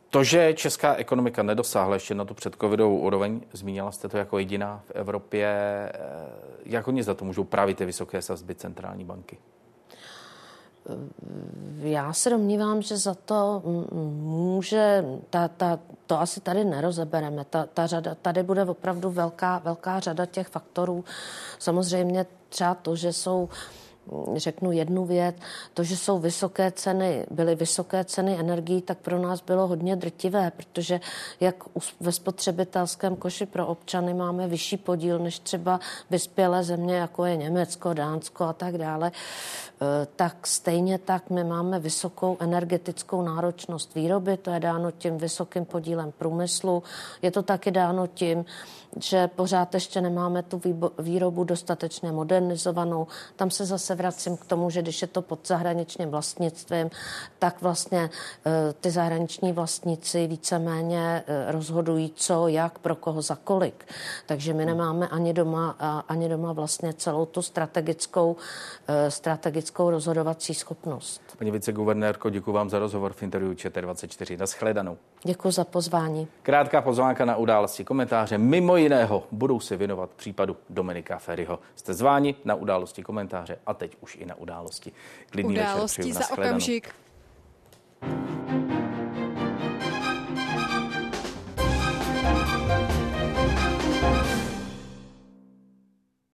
To, 0.09 0.23
že 0.23 0.53
česká 0.53 0.95
ekonomika 0.95 1.43
nedosáhla 1.43 1.93
ještě 1.93 2.15
na 2.15 2.25
tu 2.25 2.33
předcovidovou 2.33 2.97
úroveň, 2.97 3.41
zmínila 3.53 3.91
jste 3.91 4.09
to 4.09 4.17
jako 4.17 4.37
jediná 4.37 4.83
v 4.87 4.91
Evropě. 4.91 5.47
Eh, 5.47 5.99
jak 6.65 6.87
oni 6.87 7.03
za 7.03 7.13
to 7.13 7.25
můžou 7.25 7.43
právě 7.43 7.75
ty 7.75 7.85
vysoké 7.85 8.21
sazby 8.21 8.55
centrální 8.55 9.05
banky? 9.05 9.37
Já 11.79 12.13
se 12.13 12.29
domnívám, 12.29 12.81
že 12.81 12.97
za 12.97 13.13
to 13.13 13.61
může, 14.23 15.05
ta, 15.29 15.47
ta, 15.47 15.79
to 16.05 16.19
asi 16.19 16.41
tady 16.41 16.63
nerozebereme. 16.63 17.45
Ta, 17.49 17.65
ta 17.73 17.87
řada, 17.87 18.15
tady 18.15 18.43
bude 18.43 18.65
opravdu 18.65 19.09
velká, 19.11 19.57
velká 19.59 19.99
řada 19.99 20.25
těch 20.25 20.47
faktorů. 20.47 21.05
Samozřejmě 21.59 22.25
třeba 22.49 22.75
to, 22.75 22.95
že 22.95 23.13
jsou 23.13 23.43
uh, 23.43 23.49
řeknu 24.35 24.71
jednu 24.71 25.05
věc, 25.05 25.35
to, 25.73 25.83
že 25.83 25.97
jsou 25.97 26.19
vysoké 26.19 26.71
ceny, 26.71 27.25
byly 27.31 27.55
vysoké 27.55 28.03
ceny 28.03 28.39
energií, 28.39 28.81
tak 28.81 28.97
pro 28.97 29.19
nás 29.19 29.41
bylo 29.41 29.67
hodně 29.67 29.95
drtivé, 29.95 30.51
protože 30.57 30.99
jak 31.39 31.55
ve 31.99 32.11
spotřebitelském 32.11 33.15
koši 33.15 33.45
pro 33.45 33.67
občany 33.67 34.13
máme 34.13 34.47
vyšší 34.47 34.77
podíl 34.77 35.19
než 35.19 35.39
třeba 35.39 35.79
vyspělé 36.09 36.63
země, 36.63 36.95
jako 36.95 37.25
je 37.25 37.37
Německo, 37.37 37.93
Dánsko 37.93 38.43
a 38.43 38.53
tak 38.53 38.77
dále, 38.77 39.11
eh, 39.11 40.07
tak 40.15 40.47
stejně 40.47 40.97
tak 40.97 41.29
my 41.29 41.43
máme 41.43 41.79
vysokou 41.79 42.37
energetickou 42.39 43.21
náročnost 43.21 43.95
výroby, 43.95 44.37
to 44.37 44.51
je 44.51 44.59
dáno 44.59 44.91
tím 44.91 45.17
vysokým 45.17 45.65
podílem 45.65 46.11
průmyslu, 46.17 46.83
je 47.21 47.31
to 47.31 47.43
taky 47.43 47.71
dáno 47.71 48.07
tím, 48.07 48.45
že 48.97 49.27
pořád 49.27 49.73
ještě 49.73 50.01
nemáme 50.01 50.43
tu 50.43 50.61
výrobu 50.99 51.43
dostatečně 51.43 52.11
modernizovanou. 52.11 53.07
Tam 53.35 53.51
se 53.51 53.65
zase 53.65 53.92
vracím 53.95 54.37
k 54.37 54.45
tomu, 54.45 54.69
že 54.69 54.81
když 54.81 55.01
je 55.01 55.07
to 55.07 55.21
pod 55.21 55.47
zahraničním 55.47 56.09
vlastnictvím, 56.09 56.89
tak 57.39 57.61
vlastně 57.61 58.09
eh, 58.45 58.73
ty 58.81 58.91
zahraniční 58.91 59.51
vlastníci 59.51 60.27
víceméně 60.27 61.23
eh, 61.27 61.51
rozhodují, 61.51 62.11
co, 62.15 62.47
jak, 62.47 62.79
pro 62.79 62.95
koho, 62.95 63.21
za 63.21 63.37
kolik. 63.43 63.85
Takže 64.25 64.53
my 64.53 64.65
nemáme 64.65 65.07
ani 65.07 65.33
doma, 65.33 65.75
ani 66.09 66.29
doma 66.29 66.53
vlastně 66.53 66.93
celou 66.93 67.25
tu 67.25 67.41
strategickou, 67.41 68.35
eh, 68.87 69.11
strategickou 69.11 69.89
rozhodovací 69.89 70.53
schopnost. 70.53 71.21
Paní 71.37 71.51
viceguvernérko, 71.51 72.29
děkuji 72.29 72.51
vám 72.51 72.69
za 72.69 72.79
rozhovor 72.79 73.13
v 73.13 73.23
interview 73.23 73.53
ČT24. 73.53 74.37
Naschledanou. 74.37 74.97
Děkuji 75.23 75.51
za 75.51 75.63
pozvání. 75.63 76.27
Krátká 76.43 76.81
pozvánka 76.81 77.25
na 77.25 77.35
události 77.35 77.83
komentáře. 77.83 78.37
Mimo 78.37 78.77
jiného 78.77 79.23
budou 79.31 79.59
se 79.59 79.77
věnovat 79.77 80.09
případu 80.15 80.57
Dominika 80.69 81.17
Ferryho. 81.17 81.59
Jste 81.75 81.93
zváni 81.93 82.35
na 82.45 82.55
události 82.55 83.03
komentáře 83.03 83.57
a 83.65 83.73
teď 83.83 83.97
už 84.01 84.15
i 84.15 84.25
na 84.25 84.35
události. 84.35 84.91
Klidný 85.31 85.53
události 85.53 86.01
večer, 86.01 86.13
za 86.13 86.31
okamžik. 86.31 86.95
thank 88.03 88.71
you 88.71 88.82